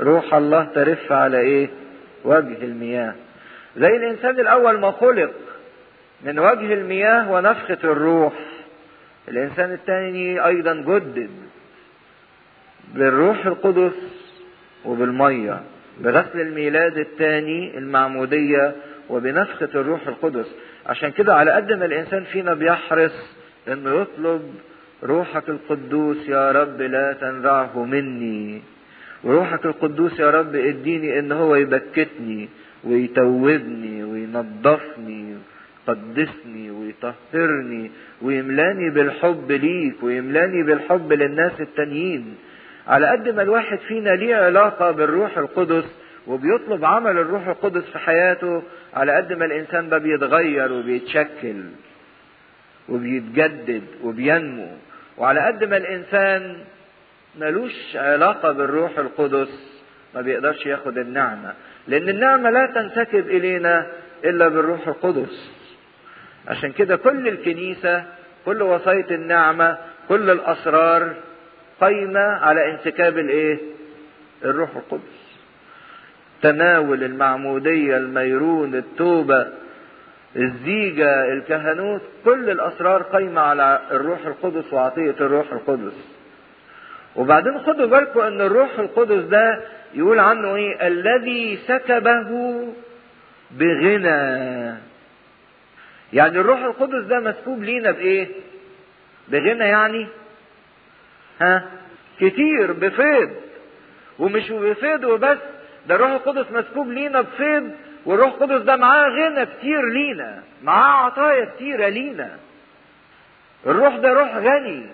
[0.00, 1.68] روح الله ترف على إيه؟
[2.24, 3.14] وجه المياه.
[3.76, 5.30] زي الإنسان الأول ما خلق
[6.24, 8.32] من وجه المياه ونفخة الروح.
[9.28, 11.30] الإنسان الثاني أيضا جدد
[12.94, 13.92] بالروح القدس
[14.84, 15.60] وبالمية
[16.00, 18.74] بغسل الميلاد الثاني المعمودية
[19.10, 20.46] وبنفخة الروح القدس.
[20.86, 23.36] عشان كده على قد ما الإنسان فينا بيحرص
[23.68, 24.42] إنه يطلب
[25.02, 28.62] روحك القدوس يا رب لا تنزعه مني.
[29.24, 32.48] وروحك القدوس يا رب اديني إن هو يبكتني
[32.84, 35.36] ويتوبني وينظفني
[35.88, 37.90] يقدسني ويطهرني
[38.22, 42.34] ويملاني بالحب ليك ويملاني بالحب للناس التانيين.
[42.88, 45.84] على قد ما الواحد فينا ليه علاقة بالروح القدس
[46.26, 48.62] وبيطلب عمل الروح القدس في حياته
[48.94, 51.62] على قد ما الإنسان ده بيتغير وبيتشكل
[52.88, 54.68] وبيتجدد وبينمو
[55.18, 56.56] وعلى قد ما الإنسان
[57.40, 59.82] ملوش علاقة بالروح القدس
[60.14, 61.52] ما بيقدرش ياخد النعمة
[61.88, 63.86] لأن النعمة لا تنسكب إلينا
[64.24, 65.50] إلا بالروح القدس.
[66.48, 68.04] عشان كده كل الكنيسة
[68.44, 71.14] كل وصاية النعمة كل الأسرار
[71.82, 73.58] قايمة على انسكاب الإيه؟
[74.44, 75.38] الروح القدس.
[76.42, 79.46] تناول المعمودية الميرون التوبة
[80.36, 85.92] الزيجة الكهنوت كل الأسرار قايمة على الروح القدس وعطية الروح القدس.
[87.16, 89.60] وبعدين خدوا بالكم إن الروح القدس ده
[89.94, 92.28] يقول عنه إيه؟ الذي سكبه
[93.50, 94.74] بغنى.
[96.12, 98.28] يعني الروح القدس ده مسكوب لينا بإيه؟
[99.28, 100.06] بغنى يعني
[102.20, 103.30] كتير بفيض.
[104.18, 105.38] ومش بفيض وبس
[105.86, 107.70] ده الروح القدس مسكوب لينا بفيض
[108.06, 112.30] والروح القدس ده معاه غنى كتير لينا معاه عطايا كتيرة لينا.
[113.66, 114.86] الروح ده روح غني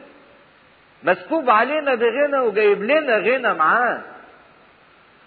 [1.02, 4.00] مسكوب علينا بغنى وجايب لنا غنى معاه.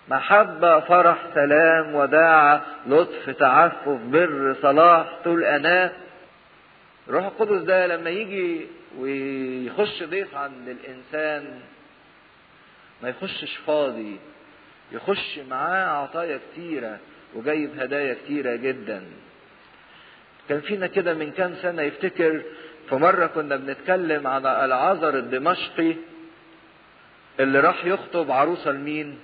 [0.09, 5.91] محبة فرح سلام وداعة لطف تعفف بر صلاح طول أناة.
[7.09, 11.59] الروح القدس ده لما يجي ويخش ضيف عند الإنسان
[13.03, 14.19] ما يخشش فاضي
[14.91, 16.99] يخش معاه عطايا كتيرة
[17.35, 19.03] وجايب هدايا كتيرة جدا
[20.49, 22.41] كان فينا كده من كام سنة يفتكر
[22.89, 25.95] في مرة كنا بنتكلم على العذر الدمشقي
[27.39, 29.19] اللي راح يخطب عروسة لمين؟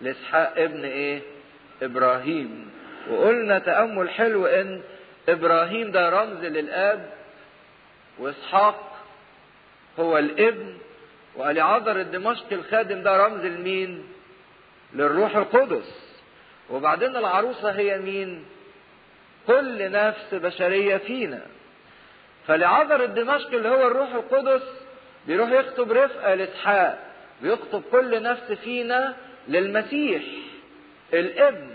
[0.00, 1.20] لإسحاق ابن إيه؟
[1.82, 2.70] إبراهيم
[3.10, 4.82] وقلنا تأمل حلو إن
[5.28, 7.10] إبراهيم ده رمز للآب
[8.18, 8.92] وإسحاق
[9.98, 10.76] هو الإبن
[11.36, 14.04] وأليعذر الدمشقي الخادم ده رمز لمين؟
[14.94, 16.12] للروح القدس
[16.70, 18.44] وبعدين العروسة هي مين؟
[19.46, 21.40] كل نفس بشرية فينا
[22.46, 24.62] فلعذر الدمشقي اللي هو الروح القدس
[25.26, 26.98] بيروح يخطب رفقة لإسحاق
[27.42, 29.16] بيخطب كل نفس فينا
[29.48, 30.22] للمسيح
[31.12, 31.70] الإبن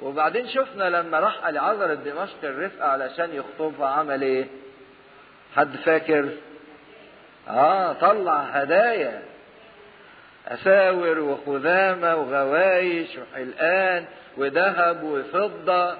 [0.00, 4.46] وبعدين شفنا لما راح لعذر الدمشقي الرفقة علشان يخطبها عمل إيه
[5.56, 6.28] حد فاكر؟
[7.48, 9.22] آه طلع هدايا.
[10.48, 14.04] أساور وخذامه وغوايش وحلقان
[14.36, 15.96] وذهب وفضة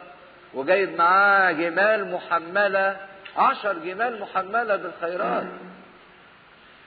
[0.54, 2.96] وجايب معاه جمال محملة
[3.36, 5.44] عشر جمال محملة بالخيرات.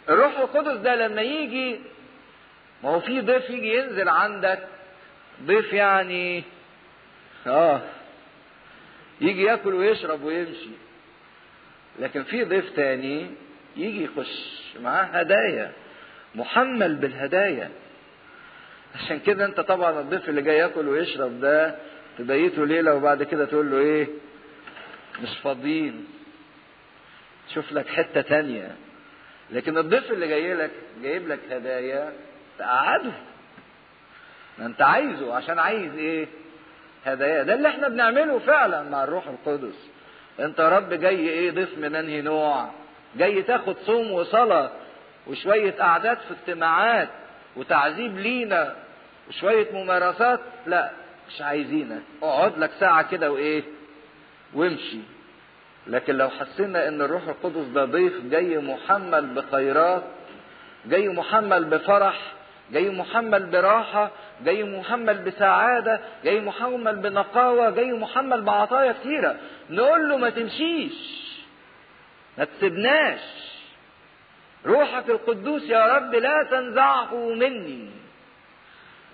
[0.10, 1.80] الروح القدس ده لما يجي
[2.84, 4.60] ما هو في ضيف يجي ينزل عندك.
[5.44, 6.44] ضيف يعني
[7.48, 7.82] آه
[9.22, 10.70] يجي ياكل ويشرب ويمشي.
[12.00, 13.28] لكن في ضيف تاني
[13.78, 15.72] يجي يخش معاه هدايا
[16.36, 17.70] محمل بالهدايا.
[18.96, 21.76] عشان كده انت طبعا الضيف اللي جاي ياكل ويشرب ده
[22.18, 24.08] تبيته ليلة وبعد كده تقول له إيه؟
[25.24, 26.08] مش فاضيين.
[27.54, 28.76] شوف لك حتة تانية.
[29.52, 32.14] لكن الضيف اللي جاي لك جايب لك هدايا
[32.60, 33.12] تقعده
[34.60, 36.28] ما انت عايزه عشان عايز إيه؟
[37.06, 37.44] هدايا.
[37.44, 39.90] ده اللي إحنا بنعمله فعلا مع الروح القدس.
[40.40, 42.70] انت يا رب جاي إيه ضيف من انهي نوع؟
[43.16, 44.72] جاي تاخد صوم وصلاة
[45.28, 47.10] وشوية قعدات في اجتماعات
[47.56, 48.76] وتعذيب لينا
[49.30, 50.92] وشوية ممارسات؟ لا
[51.30, 52.02] مش عايزينك.
[52.24, 53.64] اقعد لك ساعة كده وايه؟
[54.54, 55.00] وامشي.
[55.88, 60.04] لكن لو حسينا إن الروح القدس ده ضيف جاي محمل بخيرات
[60.86, 62.22] جاي محمل بفرح
[62.72, 64.12] جاي محمل براحة
[64.44, 69.36] جاي محمل بسعادة جاي محمل بنقاوة جاي محمل بعطايا كتيرة.
[69.70, 71.26] نقول له ما تمشيش.
[72.38, 73.20] ما تسيبناش.
[74.66, 77.90] روحك القدوس يا رب لا تنزعه مني.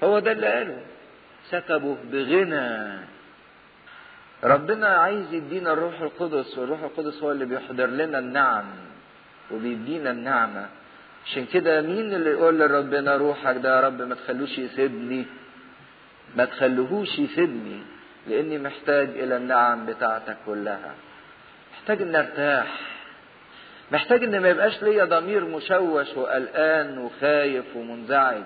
[0.04, 0.82] هو ده اللي قاله.
[1.50, 3.00] سكبه بغنى.
[4.44, 8.66] ربنا عايز يدينا الروح القدس والروح القدس هو اللي بيحضر لنا النعم
[9.52, 10.70] وبيدينا النعمة.
[11.26, 15.26] عشان كده مين اللي يقول لربنا روحك ده؟ يا رب ما تخلوش يسيبني.
[16.36, 17.82] ما تخلوهوش يسيبني
[18.28, 20.94] لأني محتاج إلى النعم بتاعتك كلها.
[21.74, 22.68] محتاج ان أرتاح.
[23.92, 28.44] محتاج إن ما يبقاش ليا ضمير مشوش وقلقان وخايف ومنزعج.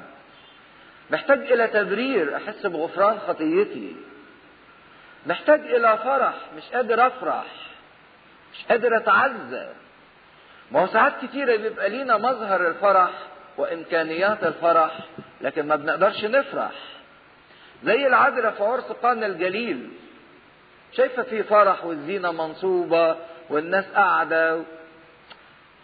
[1.11, 3.95] محتاج إلى تبرير أحس بغفران خطيتي.
[5.27, 7.45] محتاج إلى فرح مش قادر أفرح.
[8.53, 9.67] مش قادر اتعزى
[10.71, 13.09] ما هو ساعات كتيرة بيبقى لينا مظهر الفرح
[13.57, 14.99] وإمكانيات الفرح
[15.41, 16.71] لكن ما بنقدرش نفرح.
[17.83, 19.89] زي العذراء في عرس قانا الجليل.
[20.93, 23.15] شايفة في فرح والزينة منصوبة
[23.49, 24.61] والناس قاعدة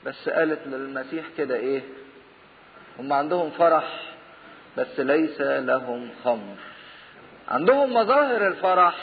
[0.05, 1.81] بس قالت للمسيح كده إيه
[2.99, 3.99] هم عندهم فرح
[4.77, 6.55] بس ليس لهم خمر.
[7.49, 8.95] عندهم مظاهر الفرح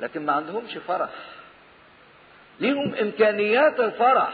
[0.00, 1.10] لكن ما عندهمش فرح.
[2.60, 4.32] ليهم إمكانيات الفرح.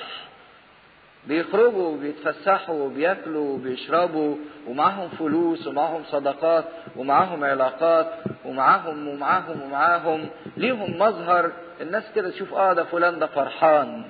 [1.27, 4.37] بيخرجوا وبيتفسحوا وبياكلوا وبيشربوا
[4.69, 6.65] ومعاهم فلوس ومعاهم صدقات
[6.97, 8.07] ومعاهم علاقات
[8.45, 10.29] ومعاهم ومعاهم ومعاهم.
[10.57, 11.53] ليهم مظهر.
[11.81, 14.03] الناس كده تشوف آه ده فلان ده فرحان.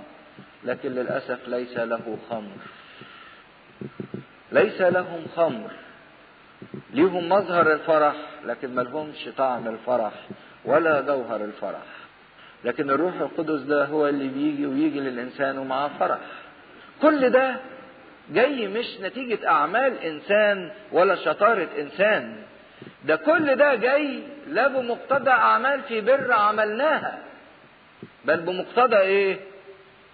[0.65, 2.57] لكن للأسف ليس له خمر.
[4.53, 5.71] ليس لهم خمر.
[6.91, 8.15] ليهم مظهر الفرح
[8.47, 10.13] لكن ملهمش طعم الفرح
[10.65, 11.83] ولا جوهر الفرح.
[12.65, 16.19] لكن الروح القدس ده هو اللي بيجي ويجي للإنسان ومعاه فرح.
[17.03, 17.57] كل ده
[18.31, 22.43] جاي مش نتيجة أعمال إنسان ولا شطارة إنسان.
[23.05, 27.19] ده كل ده جاي لا بمقتضى أعمال في بر عملناها
[28.25, 29.41] بل بمقتضى إيه؟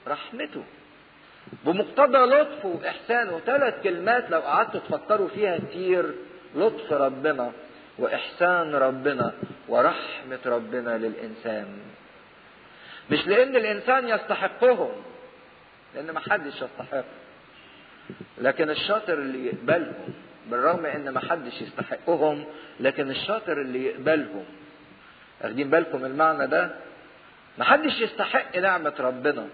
[0.08, 0.64] رحمته.
[1.64, 6.14] بمقتضى لطفه وإحسانه ثلاث كلمات لو قعدتوا تفكروا فيها كتير
[6.54, 7.52] لطف ربنا
[7.98, 9.32] وإحسان ربنا
[9.68, 11.66] ورحمة ربنا للإنسان.
[13.10, 14.92] مش لأن الإنسان يستحقهم
[15.96, 17.04] لأن ما حدش يستحق.
[18.38, 19.94] لكن الشاطر اللي يقبلهم
[20.50, 22.44] بالرغم إن ما حدش يستحقهم
[22.80, 24.44] لكن الشاطر اللي يقبلهم.
[25.40, 26.70] واخدين بالكم المعنى ده؟
[27.58, 29.46] ما حدش يستحق نعمة ربنا.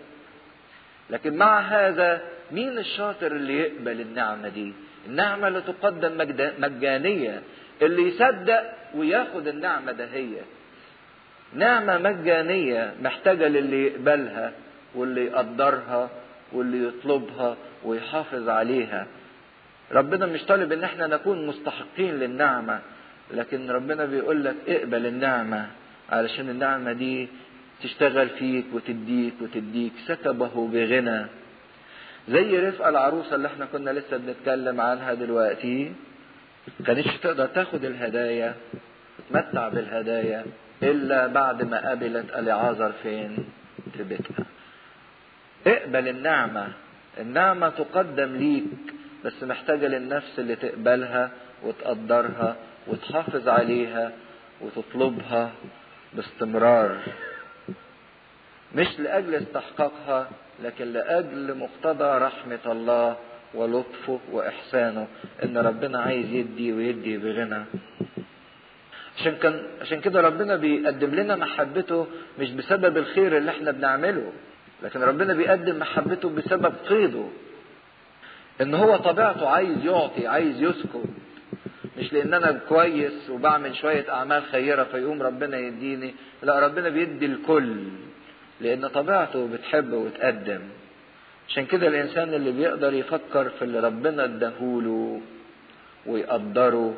[1.10, 4.72] لكن مع هذا مين الشاطر اللي يقبل النعمة دي؟
[5.06, 6.18] النعمة اللي تقدم
[6.58, 7.42] مجانية
[7.82, 10.34] اللي يصدق وياخد النعمة ده هي.
[11.54, 14.52] نعمة مجانية محتاجة للي يقبلها
[14.94, 16.10] واللي يقدرها
[16.54, 19.06] واللي يطلبها ويحافظ عليها.
[19.92, 22.80] ربنا مش طالب إن إحنا نكون مستحقين للنعمة
[23.34, 25.66] لكن ربنا بيقول لك اقبل النعمة
[26.10, 27.28] علشان النعمة دي
[27.82, 31.26] تشتغل فيك وتديك وتديك سكبه بغنى.
[32.28, 35.92] زي رفقة العروسة اللي إحنا كنا لسه بنتكلم عنها دلوقتي
[36.86, 38.54] كانتش تقدر تاخد الهدايا
[39.18, 40.44] تتمتع بالهدايا
[40.82, 43.36] إلا بعد ما قابلت اليعازر فين؟
[43.96, 44.44] في بيتها
[45.66, 46.68] اقبل النعمة.
[47.20, 48.94] النعمة تقدم ليك
[49.24, 51.30] بس محتاجة للنفس اللي تقبلها
[51.62, 54.12] وتقدرها وتحافظ عليها
[54.60, 55.50] وتطلبها
[56.14, 56.98] باستمرار.
[58.74, 60.28] مش لأجل استحقاقها
[60.62, 63.16] لكن لأجل مقتضى رحمة الله
[63.54, 65.06] ولطفه وإحسانه.
[65.44, 67.64] إن ربنا عايز يدي ويدي بغنى.
[69.18, 72.06] عشان كان عشان كده ربنا بيقدم لنا محبته
[72.38, 74.32] مش بسبب الخير اللي إحنا بنعمله.
[74.82, 77.24] لكن ربنا بيقدم محبته بسبب قيده
[78.60, 81.04] إن هو طبيعته عايز يعطي عايز يسكت.
[81.98, 86.14] مش لأن أنا كويس وبعمل شوية أعمال خيرة فيقوم ربنا يديني.
[86.42, 87.76] لا ربنا بيدي الكل.
[88.60, 90.60] لأن طبيعته بتحب وتقدم.
[91.48, 95.20] عشان كده الإنسان اللي بيقدر يفكر في اللي ربنا اداهوله
[96.06, 96.94] ويقدره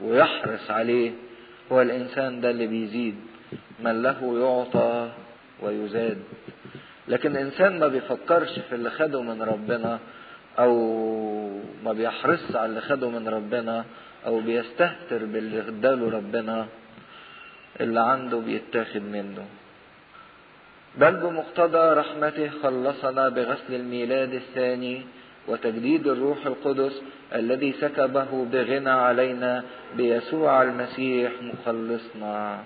[0.00, 1.10] ويحرص عليه
[1.72, 3.16] هو الإنسان ده اللي بيزيد.
[3.80, 5.10] من له يعطى
[5.62, 6.18] ويزاد.
[7.08, 9.98] لكن الإنسان ما بيفكرش في اللي خده من ربنا
[10.58, 10.72] أو
[11.84, 13.84] ما بيحرص على اللي خده من ربنا
[14.26, 16.66] أو بيستهتر باللي اداله ربنا
[17.80, 19.44] اللي عنده بيتاخد منه.
[20.98, 25.02] بل بمقتضى رحمته خلصنا بغسل الميلاد الثاني
[25.48, 27.02] وتجديد الروح القدس
[27.34, 29.64] الذي سكبه بغنى علينا
[29.96, 32.64] بيسوع المسيح مخلصنا.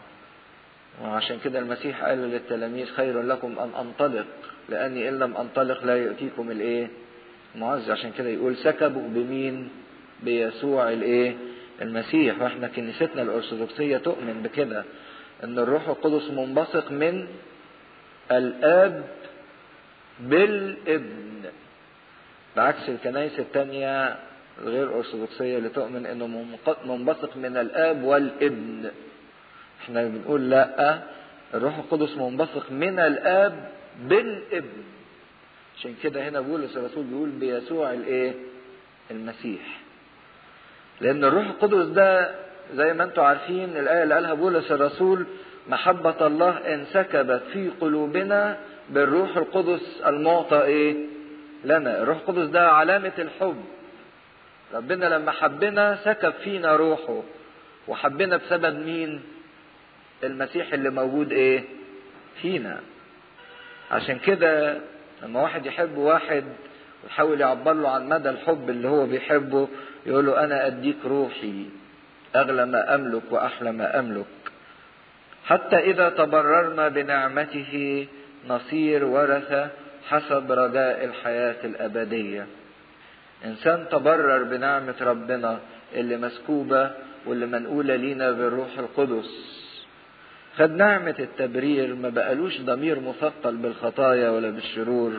[1.03, 4.27] وعشان كده المسيح قال للتلاميذ خير لكم أن أنطلق
[4.69, 6.89] لأني إن لم أنطلق لا يؤتيكم الإيه؟
[7.55, 9.69] معز عشان كده يقول سكبوا بمين؟
[10.23, 11.35] بيسوع الإيه؟
[11.83, 12.43] المسيح.
[12.43, 14.85] وإحنا كنيستنا الأرثوذكسية تؤمن بكده
[15.45, 17.27] إن الروح القدس منبثق من
[18.31, 19.05] الأب
[20.21, 21.43] بالابن
[22.57, 24.17] بعكس الكنائس التانية
[24.63, 26.27] الغير أرثوذكسية اللي تؤمن إنه
[26.87, 28.91] منبثق من الآب والابن.
[29.87, 30.99] إحنا بنقول لأ
[31.55, 33.69] الروح القدس منبثق من الآب
[34.03, 34.83] بالابن.
[35.79, 38.33] عشان كده هنا بولس الرسول بيقول بيسوع الإيه؟
[39.11, 39.81] المسيح.
[41.01, 42.35] لأن الروح القدس ده
[42.75, 45.27] زي ما أنتم عارفين الآية اللي قالها بولس الرسول
[45.69, 48.57] محبة الله انسكبت في قلوبنا
[48.91, 50.97] بالروح القدس المعطى إيه
[51.65, 53.65] لنا الروح القدس ده علامة الحب
[54.75, 57.23] ربنا لما حبنا سكب فينا روحه
[57.89, 59.23] وحبنا بسبب مين
[60.25, 61.65] المسيح اللي موجود إيه
[62.43, 62.81] فينا
[63.91, 64.79] عشان كده
[65.23, 66.45] لما واحد يحب واحد
[67.05, 69.69] ويحاول يعبر له عن مدى الحب اللي هو بيحبه
[70.07, 71.65] يقول له أنا أديك روحي
[72.37, 74.27] أغلى ما أملك وأحلى ما أملك
[75.45, 78.07] حتى إذا تبررنا بنعمته
[78.49, 79.69] نصير ورثة
[80.09, 82.47] حسب رجاء الحياة الأبدية.
[83.45, 85.59] إنسان تبرر بنعمة ربنا
[85.95, 86.91] اللي مسكوبة
[87.27, 89.66] واللي منقولة لينا بالروح القدس.
[90.59, 95.13] خد نعمة التبرير ما بقالوش ضمير مثقل بالخطايا ولا بالشرور.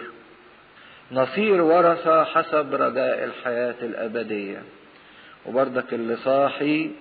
[1.12, 4.62] نصير ورثة حسب رجاء الحياة الأبدية.
[5.46, 6.92] وبرضك اللي صاحي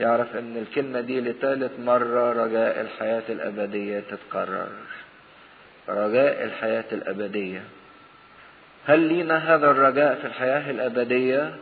[0.00, 4.68] يعرف إن الكلمة دي لثالث مرة رجاء الحياة الأبدية تتكرر.
[5.88, 7.62] رجاء الحياة الأبدية
[8.86, 11.54] هل لينا هذا الرجاء في الحياة الأبدية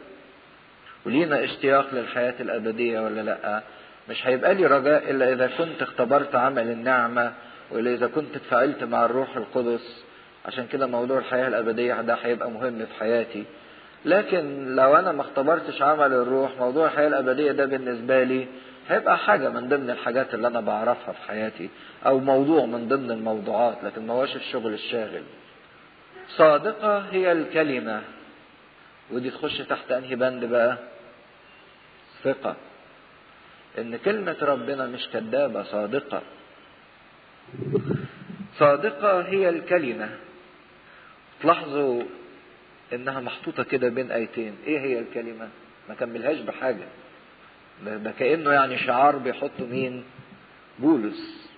[1.06, 3.62] ولينا اشتياق للحياة الأبدية ولا لأ
[4.08, 7.32] مش هيبقى لي رجاء إلا إذا كنت اختبرت عمل النعمة
[7.70, 10.04] وإلا إذا كنت اتفاعلت مع الروح القدس
[10.46, 13.44] عشان كده موضوع الحياة الأبدية ده هيبقى مهم في حياتي
[14.04, 18.46] لكن لو أنا ما اختبرتش عمل الروح موضوع الحياة الأبدية ده بالنسبة لي
[18.88, 21.70] هيبقى حاجة من ضمن الحاجات اللي أنا بعرفها في حياتي
[22.06, 25.22] أو موضوع من ضمن الموضوعات لكن ما هوش الشغل الشاغل.
[26.28, 28.02] صادقة هي الكلمة
[29.10, 30.78] ودي تخش تحت أنهي بند بقى؟
[32.24, 32.56] ثقة.
[33.78, 36.22] إن كلمة ربنا مش كذابة صادقة.
[38.58, 40.10] صادقة هي الكلمة.
[41.42, 42.02] تلاحظوا
[42.92, 45.48] إنها محطوطة كده بين آيتين، إيه هي الكلمة؟
[45.88, 46.84] ما كملهاش بحاجة.
[47.86, 50.04] ده كأنه يعني شعار بيحطه مين؟
[50.78, 51.48] بولس.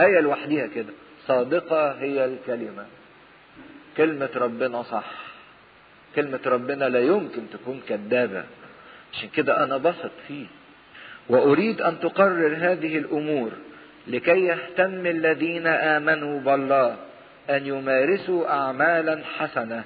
[0.00, 0.92] آية لوحديها كده
[1.26, 2.86] صادقة هي الكلمة
[3.96, 5.10] كلمة ربنا صح
[6.16, 8.44] كلمة ربنا لا يمكن تكون كذابة
[9.12, 10.46] عشان كده أنا بثق فيه
[11.28, 13.50] وأريد أن تقرر هذه الأمور
[14.06, 16.96] لكي يهتم الذين آمنوا بالله
[17.50, 19.84] أن يمارسوا أعمالا حسنة.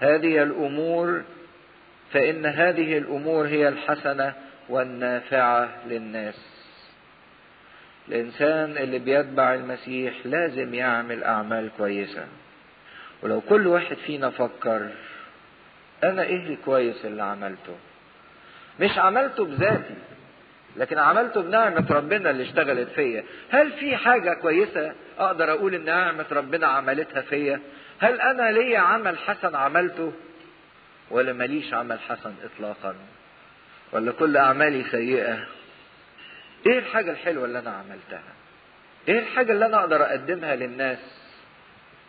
[0.00, 1.22] هذه الأمور
[2.12, 4.32] فإن هذه الأمور هي الحسنة
[4.68, 6.46] والنافعة للناس.
[8.08, 12.24] الإنسان اللي بيتبع المسيح لازم يعمل أعمال كويسة.
[13.22, 14.88] ولو كل واحد فينا فكر
[16.04, 17.76] أنا إيه الكويس اللي عملته؟
[18.80, 19.94] مش عملته بذاتي.
[20.76, 23.24] لكن عملته بنعمة ربنا اللي اشتغلت فيا.
[23.50, 27.60] هل في حاجة كويسة أقدر أقول إن نعمة ربنا عملتها فيا؟
[27.98, 30.12] هل أنا ليا عمل حسن عملته؟
[31.10, 32.94] ولا ماليش عمل حسن إطلاقا؟
[33.92, 35.46] ولا كل أعمالي سيئة؟
[36.66, 38.22] إيه الحاجة الحلوة اللي أنا عملتها؟
[39.08, 40.98] إيه الحاجة اللي أنا أقدر أقدمها للناس؟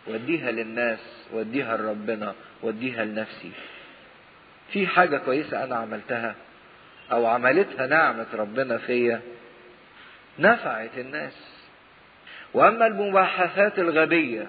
[0.07, 0.99] وأديها للناس
[1.34, 3.51] وأديها لربنا وأديها لنفسي.
[4.74, 6.36] في حاجة كويسة أنا عملتها؟
[7.12, 9.22] أو عملتها نعمة ربنا فيا.
[10.39, 11.34] نفعت الناس.
[12.53, 14.47] وأما المباحثات الغبية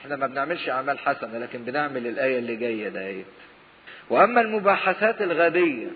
[0.00, 3.26] إحنا ما بنعملش أعمال حسنة لكن بنعمل الآية اللي جاية ديت
[4.10, 5.86] وأما المباحثات الغبية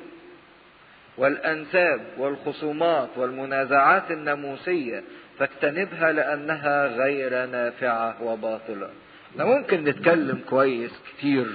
[1.16, 5.02] والأنساب والخصومات والمنازعات الناموسية
[5.38, 8.90] فاجتنبها لأنها غير نافعة وباطلة.
[9.32, 11.46] إحنا ممكن نتكلم كويس كتير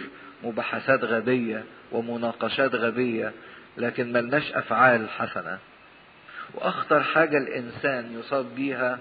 [0.43, 3.31] مباحثات غبية ومناقشات غبية
[3.77, 5.57] لكن ملناش أفعال حسنة.
[6.53, 8.99] وأخطر حاجة الإنسان يصاب بيها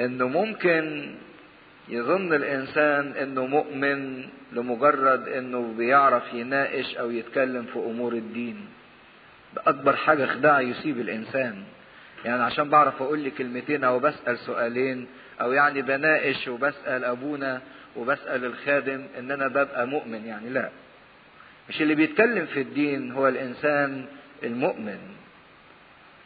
[0.00, 1.14] إنه ممكن
[1.88, 8.66] يظن الإنسان إنه مؤمن لمجرد إنه بيعرف يناقش أو يتكلم في أمور الدين.
[9.66, 11.62] أكبر حاجة خداع يصيب الإنسان
[12.24, 15.06] يعني عشان بعرف أقول لي كلمتين أو بسأل سؤالين
[15.40, 17.60] أو يعني بناقش وبسأل أبونا
[17.96, 20.68] وبسأل الخادم إن أنا ببقى مؤمن يعني لا
[21.68, 24.06] مش اللي بيتكلم في الدين هو الإنسان
[24.42, 24.98] المؤمن.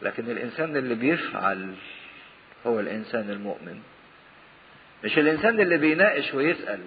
[0.02, 1.74] لكن الإنسان اللي بيفعل
[2.66, 3.78] هو الإنسان المؤمن.
[5.04, 6.80] مش الإنسان اللي بيناقش ويسأل.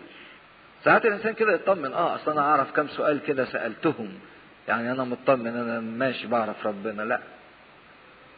[0.84, 1.93] ساعات الإنسان كده يطمن.
[1.93, 4.10] آه أصل أنا أعرف كم سؤال كده سألتهم.
[4.68, 7.02] يعني أنا مطمن أنا ماشي بعرف ربنا.
[7.02, 7.20] لا.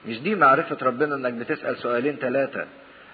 [0.07, 2.65] مش دي معرفة ربنا إنك بتسأل سؤالين ثلاثة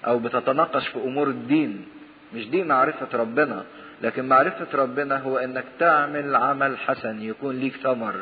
[0.06, 1.86] أو بتتناقش في أمور الدين.
[2.34, 3.64] مش دي معرفة ربنا.
[4.00, 8.14] لكن معرفة ربنا هو إنك تعمل عمل حسن يكون ليك ثمر.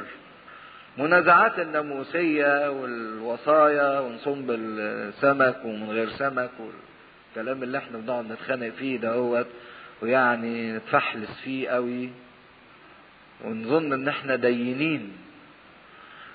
[0.98, 9.46] منازعات الناموسية والوصايا ونصوم بالسمك ومن غير سمك والكلام اللي إحنا بنقعد نتخانق فيه دهوت
[10.02, 12.10] ويعني نتفحلس فيه قوي
[13.44, 15.12] ونظن إن إحنا دينين.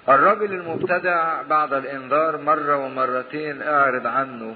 [0.10, 4.56] الرجل المبتدع بعد الإنذار مرة ومرتين اعرض عنه.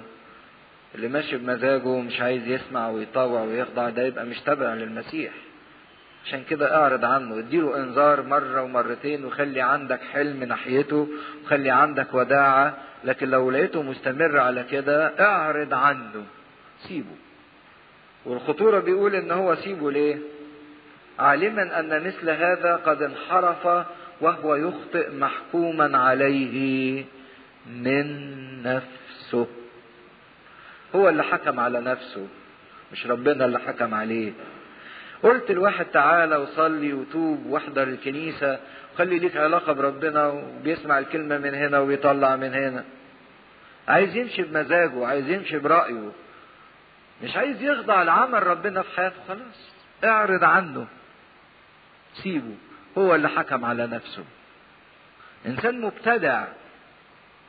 [0.95, 5.31] اللي ماشي بمزاجه ومش عايز يسمع ويطاوع ويخضع ده يبقى مش تابع للمسيح.
[6.25, 11.07] عشان كده أعرض عنه اديله إنذار مرة ومرتين وخلي عندك حلم ناحيته
[11.45, 16.23] وخلي عندك وداعة لكن لو لقيته مستمر على كده اعرض عنه.
[16.87, 17.15] سيبه.
[18.25, 20.17] والخطورة بيقول إن هو سيبه ليه؟
[21.19, 23.85] عالما أن مثل هذا قد انحرف
[24.21, 27.05] وهو يخطئ محكوما عليه
[27.67, 28.07] من
[28.63, 29.47] نفسه.
[30.95, 32.27] هو اللي حكم على نفسه
[32.91, 34.33] مش ربنا اللي حكم عليه.
[35.23, 38.59] قلت الواحد تعالى وصلي وتوب واحضر الكنيسة
[38.93, 42.83] وخلي ليك علاقة بربنا وبيسمع الكلمة من هنا وبيطلع من هنا.
[43.87, 46.11] عايز يمشي بمزاجه عايز يمشي برأيه.
[47.23, 49.71] مش عايز يخضع لعمل ربنا في حياته خلاص.
[50.03, 50.87] اعرض عنه.
[52.13, 52.55] سيبه.
[52.97, 54.23] هو اللي حكم على نفسه.
[55.45, 56.45] إنسان مبتدع.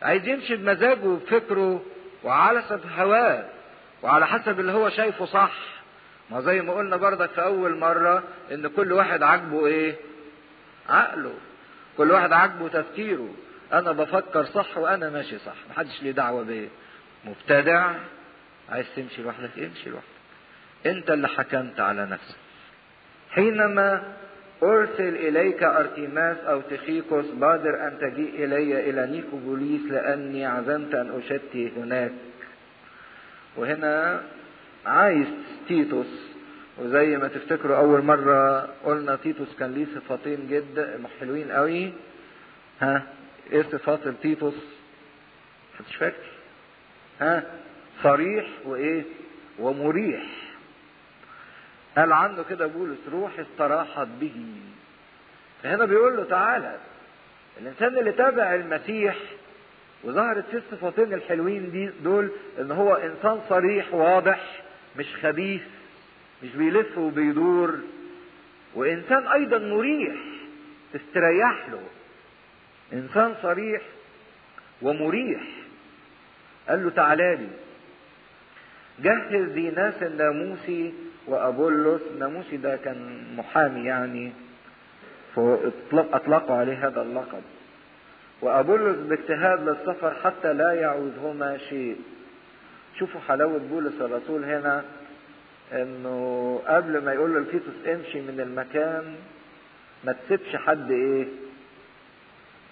[0.02, 1.82] عايز يمشي بمزاجه وبفكره
[2.24, 3.44] وعلى حسب هواه
[4.02, 5.52] وعلى حسب اللي هو شايفه صح.
[6.30, 9.96] ما زي ما قلنا برضك في أول مرة إن كل واحد عاجبه إيه؟
[10.88, 11.34] عقله.
[11.96, 13.34] كل واحد عاجبه تفكيره.
[13.72, 15.54] أنا بفكر صح وأنا ماشي صح.
[15.70, 16.68] محدش ليه دعوة بيه.
[17.24, 17.94] مبتدع.
[18.68, 20.08] عايز تمشي لوحدك؟ امشي لوحدك.
[20.86, 22.36] أنت اللي حكمت على نفسك.
[23.30, 24.02] حينما
[24.62, 31.72] أرسل إليك أرتيماس أو تخيكوس بادر أن تجيء إلي إلى نيكوبوليس لأني عزمت أن أشتي
[31.76, 32.12] هناك.
[33.56, 34.22] وهنا
[34.86, 35.26] عايز
[35.68, 36.28] تيتوس.
[36.78, 41.92] وزي ما تفتكروا أول مرة قلنا تيتوس كان ليه صفتين جدا حلوين قوي.
[42.80, 43.06] ها
[43.52, 44.54] إيه صفات تيتوس؟
[45.74, 46.26] محدش فاكر.
[47.20, 47.44] ها
[48.02, 49.02] صريح وإيه؟
[49.58, 50.47] ومريح.
[51.98, 54.46] قال عنه كده بولس روح استراحت به.
[55.62, 56.76] فهنا بيقول له تعالى
[57.60, 59.16] الإنسان اللي تابع المسيح
[60.04, 62.30] وظهرت فيه الصفتين الحلوين دي دول
[62.60, 64.62] إن هو إنسان صريح واضح
[64.96, 65.62] مش خبيث
[66.42, 67.78] مش بيلف وبيدور
[68.74, 70.14] وإنسان أيضا مريح
[70.92, 71.82] تستريح له.
[72.92, 73.82] إنسان صريح
[74.82, 75.42] ومريح.
[76.68, 77.48] قال له تعالى لي
[79.00, 80.94] جهز ديناس الناموسي
[81.28, 84.32] وابولس الناموسي ده كان محامي يعني
[85.36, 87.42] فاطلقوا عليه هذا اللقب.
[88.42, 91.96] وابولس باجتهاد للسفر حتى لا يعوزهما شيء.
[92.98, 94.84] شوفوا حلاوة بولس الرسول هنا
[95.72, 99.14] إنه قبل ما يقول لتيتوس امشي من المكان
[100.04, 101.26] ما تسيبش حد إيه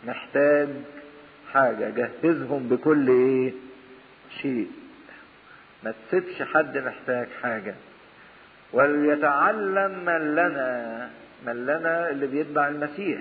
[0.06, 0.68] محتاج
[1.52, 3.52] حاجة جهزهم بكل إيه
[4.42, 4.70] شيء.
[5.84, 7.74] ما تسيبش حد محتاج حاجة.
[8.72, 11.10] وليتعلم من لنا
[11.46, 13.20] من لنا اللي بيتبع المسيح.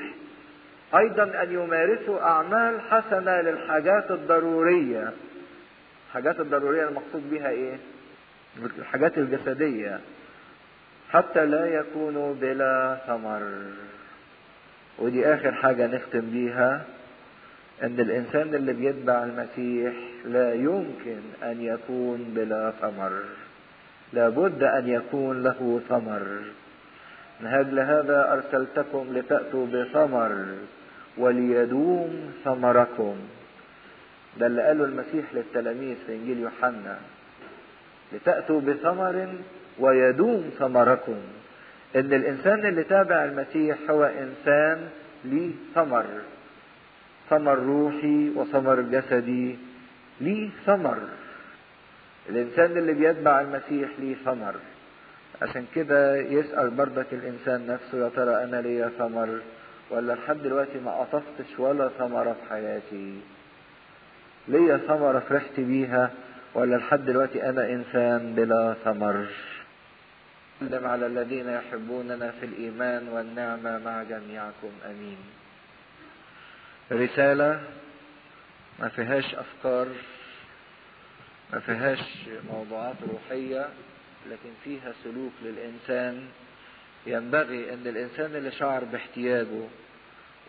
[0.96, 5.12] أيضا أن يمارسوا أعمال حسنة للحاجات الضرورية.
[6.08, 7.78] الحاجات الضرورية المقصود بها إيه؟
[8.80, 10.00] الحاجات الجسدية.
[11.12, 13.42] حتى لا يكونوا بلا ثمر.
[15.00, 16.86] ودي آخر حاجة نختم بيها
[17.84, 19.94] إن الإنسان اللي بيتبع المسيح
[20.26, 23.24] لا يمكن أن يكون بلا ثمر.
[24.16, 26.24] لابد أن يكون له ثمر.
[27.42, 30.46] من أجل هذا أرسلتكم لتأتوا بثمر
[31.18, 33.16] وليدوم ثمركم؟
[34.40, 36.98] ده اللي قاله المسيح للتلاميذ في إنجيل يوحنا.
[38.14, 39.28] لتأتوا بثمر
[39.80, 41.18] ويدوم ثمركم.
[41.96, 44.88] إن الإنسان اللي تابع المسيح هو إنسان
[45.26, 46.06] ليه ثمر.
[47.30, 49.58] ثمر روحي وثمر جسدي
[50.22, 50.98] ليه ثمر.
[52.30, 54.56] الإنسان اللي بيتبع المسيح ليه ثمر.
[55.42, 59.42] عشان كده يسأل بردك الإنسان نفسه يا ترى أنا ليا ثمر؟
[59.90, 63.20] ولا لحد دلوقتي ما قطفتش ولا ثمرة في حياتي؟
[64.48, 66.12] ليا ثمرة فرحت بيها؟
[66.54, 69.26] ولا لحد دلوقتي أنا إنسان بلا ثمر؟
[70.60, 74.72] سلم على الذين يحبوننا في الإيمان والنعمة مع جميعكم.
[74.86, 75.18] آمين.
[76.92, 77.60] رسالة
[78.80, 79.88] ما فيهاش أفكار.
[81.54, 82.00] ما فيهاش
[82.54, 83.68] موضوعات روحية
[84.32, 86.28] لكن فيها سلوك للإنسان.
[87.08, 89.62] ينبغي أن الإنسان اللي شعر باحتياجه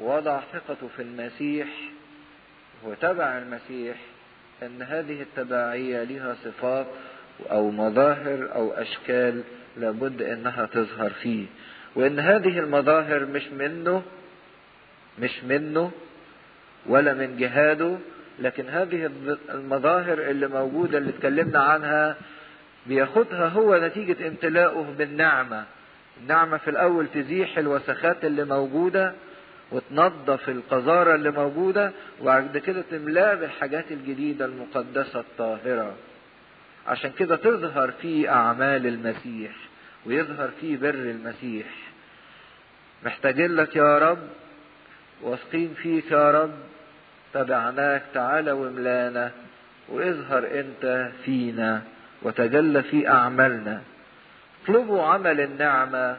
[0.01, 1.69] ووضع ثقته في المسيح
[2.83, 3.97] وتبع المسيح
[4.63, 6.87] أن هذه التبعية لها صفات
[7.51, 9.43] أو مظاهر أو أشكال
[9.77, 11.47] لابد أنها تظهر فيه.
[11.95, 14.03] وأن هذه المظاهر مش منه
[15.19, 15.91] مش منه
[16.87, 17.99] ولا من جهاده
[18.39, 19.11] لكن هذه
[19.51, 22.17] المظاهر اللي موجودة اللي اتكلمنا عنها
[22.87, 25.65] بياخدها هو نتيجة امتلاؤه بالنعمة.
[26.23, 29.13] النعمة في الأول تزيح الوسخات اللي موجودة
[29.73, 35.95] وتنظف القذارة اللي موجودة وبعد كده تملاه بالحاجات الجديدة المقدسة الطاهرة.
[36.87, 39.53] عشان كده تظهر فيه أعمال المسيح
[40.07, 41.67] ويظهر فيه بر المسيح.
[43.05, 44.19] محتاجين لك يا رب
[45.23, 46.55] واثقين فيك يا رب
[47.37, 49.31] تبعناك تعالى واملانا
[49.89, 51.83] واظهر انت فينا
[52.23, 53.83] وتجلى في اعمالنا.
[54.65, 56.17] اطلبوا عمل النعمة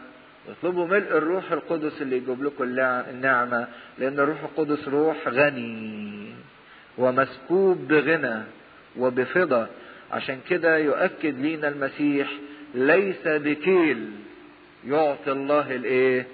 [0.50, 2.64] اطلبوا ملء الروح القدس اللي يجيب لكم
[3.10, 6.34] النعمة لأن الروح القدس روح غني
[6.98, 8.44] ومسكوب بغنى
[8.98, 9.68] وبفضة.
[10.12, 12.32] عشان كده يؤكد لينا المسيح
[12.76, 14.12] ليس بكيل
[14.88, 16.28] يعطي الله الإيه؟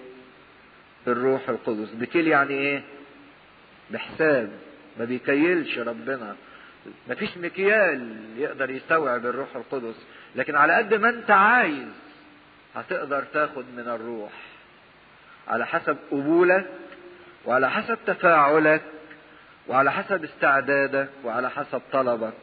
[1.08, 1.94] الروح القدس.
[1.94, 2.82] بكيل يعني إيه؟
[3.92, 4.50] بحساب.
[5.00, 6.36] ما بيكيلش ربنا.
[7.10, 9.96] ما فيش مكيال يقدر يستوعب الروح القدس.
[10.36, 11.88] لكن على قد ما انت عايز
[12.76, 14.32] هتقدر تاخد من الروح.
[15.48, 16.66] على حسب قبولك
[17.46, 18.82] وعلى حسب تفاعلك
[19.68, 22.34] وعلى حسب استعدادك وعلى حسب طلبك.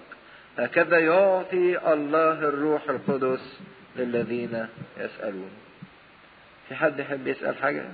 [0.59, 3.61] هكذا يعطي الله الروح القدس
[3.97, 4.67] للذين
[4.99, 5.51] يسألون.
[6.69, 7.85] في حد يحب يسأل حاجة؟